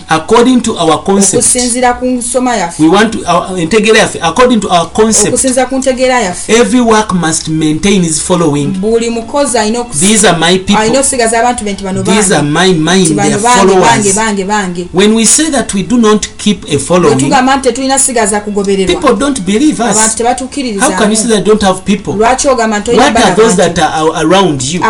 [0.10, 1.56] According to our concept,
[2.80, 5.44] we want to our integrate yaffe, according to our concept.
[6.50, 8.74] Every work must maintain his following.
[10.00, 11.04] These are my people.
[12.04, 14.06] these are my mind bange followers.
[14.94, 17.18] when we say that we do not keep a following
[18.86, 19.98] people don't believe us.
[20.80, 22.14] How can you say that don't have people?
[22.98, 24.82] What are those that are around you?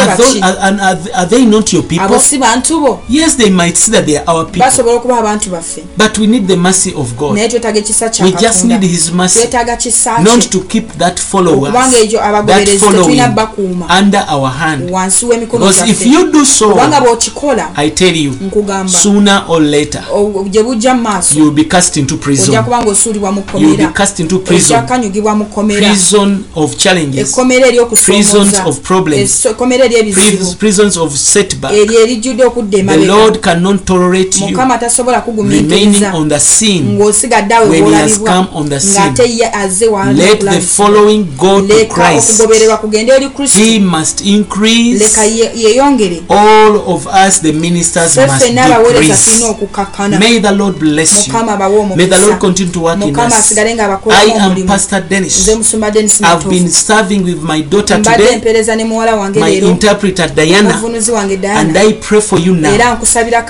[0.00, 2.06] Are, those, are, are, are are they not your people?
[2.06, 3.02] Abo si bantu bo.
[3.08, 4.62] Yes they might say that they are our people.
[4.62, 5.84] Basobola okuba abantu baffe.
[5.96, 7.34] But we need the mercy of God.
[7.36, 9.40] Naye twetaaga ekisa kya we just need his mercy.
[9.40, 13.86] Twetaaga kisa not to keep that followers ekyo that abagoberezi following tetulina bakuuma.
[13.98, 14.90] under our hand.
[14.90, 18.88] Wansi w'emikono because if you do so kubanga bw'okikola I tell you nkugamba.
[18.88, 20.04] sooner or later
[20.50, 23.68] gye bujja mu maaso you will be cast into ojja prison kuba ng'osuulibwa mu you
[23.68, 24.86] will be cast into ojja prison.
[24.86, 25.88] kanyugibwa mu kkomera.
[25.88, 27.28] Prison of challenges.
[27.28, 27.66] Ekkomera
[28.04, 29.46] prisons of problems.
[29.46, 33.06] Ekkomera ery'ebizibu prisons of setback eryo erijjudde okudda the emabega.
[33.14, 37.94] Lord cannot tolerate you mukama tasobola remaining kugumiikiriza on the scene ng'osigadde awe when he
[37.94, 39.04] has bwolabibwa come on the scene.
[39.10, 42.30] ng'ate ye azze let the following go to leka Christ.
[42.40, 43.58] okugobererwa kugende eri kristo.
[43.58, 46.22] He must increase leka ye- yeyongere.
[46.28, 49.30] all of us the ministers ffe must ffenna abaweereza decrease.
[49.30, 50.18] tulina okukakkana.
[50.18, 51.32] May the Lord bless you.
[51.32, 53.34] Mukama abawe may the Lord omukisa continue to work in mukama us.
[53.34, 54.68] asigale I ng'abakolamu am omulimu.
[54.68, 55.38] Pastor Dennis.
[55.40, 58.34] Nze musumba denis I've been serving with my daughter mbadde today.
[58.34, 59.68] empeereza ne muwala wange my leero.
[59.68, 60.68] interpreter Diana
[61.00, 63.42] mukulembeze wange danaera nkusabira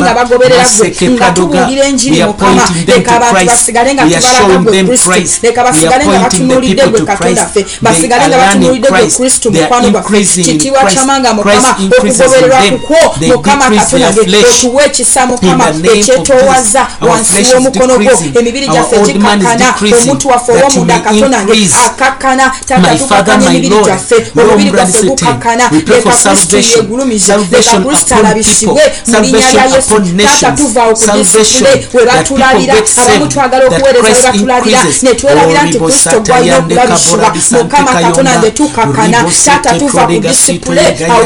[27.66, 28.80] salvation upon people.
[29.04, 30.60] salvation upon nations.
[30.96, 31.66] Salvation
[32.06, 35.04] that people get saved that Christ increases.
[35.46, 38.42] oribo satayande kabora bisante kayonda.
[38.84, 41.26] oribo sete kodega situ yegaya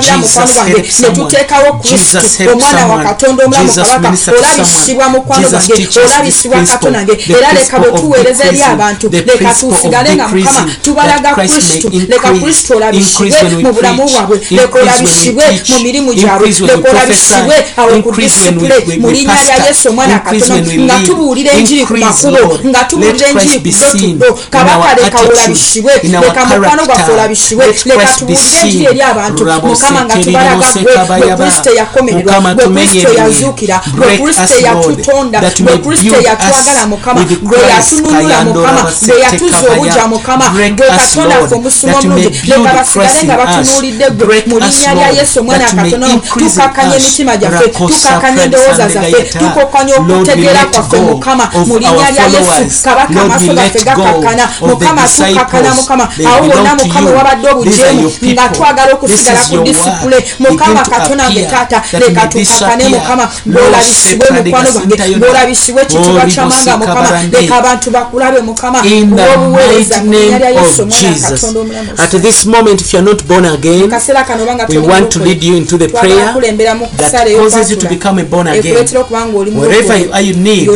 [0.00, 1.82] Jesus help someone.
[1.82, 3.06] Jesus help someone.
[3.60, 5.42] Jesus minister to someone.
[5.42, 6.92] Jesus teach us this principle.
[6.92, 10.70] the principle of decreasing the principle of decreasing
[11.08, 12.70] that Christ may increase.
[12.70, 14.50] Increase when we preach.
[14.50, 19.56] increase when we teach mu mirimu gyabwe lekola bisibwe awo ku disipule mu linnya lya
[19.66, 25.18] yesu omwana katono nga tubuulira enjiri ku makubo nga tubuulira enjiri ku dotuddo kabaka leka
[25.20, 29.44] olabisibwe leka mukwano gwaffe olabisibwe leka tubuulire enjiri eri abantu.
[29.68, 36.16] Mukama nga tubalaga gwe gwe kristo yakomererwa gwe kristo yazuukira gwe kristo yatutonda gwe kristo
[36.28, 42.74] yatwagala mukama gwe yatununula mukama gwe yatuza obuja mukama gwe katonda ffe omusuma omulungi leka
[42.74, 48.88] basigale nga batunuulidde gwe mu linnya lya yesu omwana tukakataka tukakanye emitima gyaffe tukakanye endowooza
[48.88, 52.82] zaffe tukokanye okutegeera kwaffe mukama mu linnya lya yesu.
[52.84, 56.08] kabaka gaffe gakakana mukama tukakana mukama.
[56.28, 59.40] Awo wonna mukama wabadde obujeemu nga twagala okusigala
[60.00, 63.28] ku mukama katona nge taata leka tukakane mukama.
[63.46, 63.88] Mukwano
[64.50, 67.08] gwange kyamanga mukama.
[67.32, 68.78] Leka abantu bakulabe mukama.
[68.82, 73.24] Olwobuweereza mu linnya lya yesu omwana katonda omulamu at this moment if you are not
[73.24, 73.90] born again
[74.68, 76.24] we want to lead you into the prayer
[76.96, 78.74] that causes you to become a born again.
[79.60, 80.66] Wherever you are, you need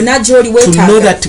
[0.64, 1.28] to know that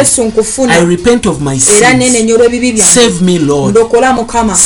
[0.00, 0.74] yesu nkufuna
[1.78, 2.72] era nenenyola ebibi
[3.72, 4.56] byandokola mukama.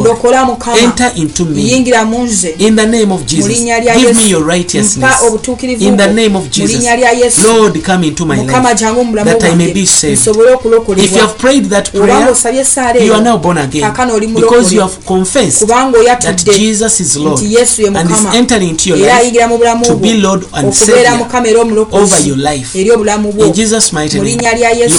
[0.00, 2.54] Ndokola mukamayingira mu nze.
[3.38, 5.96] Mu linnya lya yesupa obutuukirivu mu
[6.66, 7.40] linnya lya yesu.
[8.76, 13.00] Jangu mulamusobole okulokolebwaobanga osabye esaala
[13.80, 18.32] eyokakana oli mulokolekubanga oyatuddenti yesu ye mukama.
[18.96, 19.94] era ayingira mu bulamu bwo.
[20.52, 22.32] Okubeera mukama era omulokozi
[22.74, 23.46] eri obulamu bwo.
[24.16, 24.96] Mu linnya lya yesu.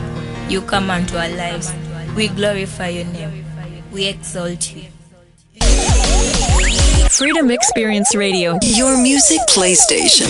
[0.49, 1.73] You come unto our lives.
[2.15, 3.45] We glorify your name.
[3.91, 4.85] We exalt you.
[7.11, 8.59] Freedom Experience Radio.
[8.63, 10.27] Your music playstation.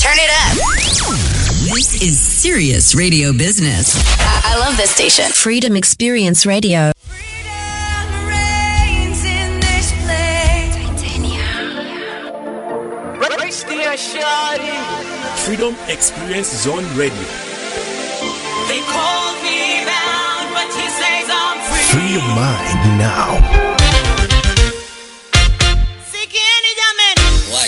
[0.00, 0.56] Turn it up.
[1.72, 3.96] This is serious radio business.
[4.20, 5.30] I, I love this station.
[5.32, 6.92] Freedom Experience Radio.
[6.96, 10.74] Freedom reigns in this place.
[15.46, 17.53] Freedom Experience Zone Radio.
[22.14, 23.42] your mind now.
[27.50, 27.66] Why?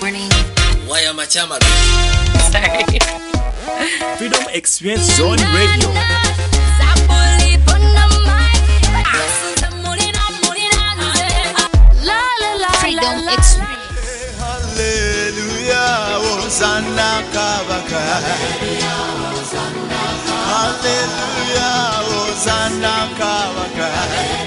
[0.00, 0.30] Morning.
[0.86, 1.26] Why am I?
[2.54, 2.98] Sorry.
[4.16, 5.90] Freedom Experience Zone Radio.
[12.78, 13.26] Freedom
[14.38, 15.90] Hallelujah,
[16.22, 18.04] Hosanna Kavaka.
[20.46, 22.13] Hallelujah,
[22.44, 24.43] Sanam Kavakai.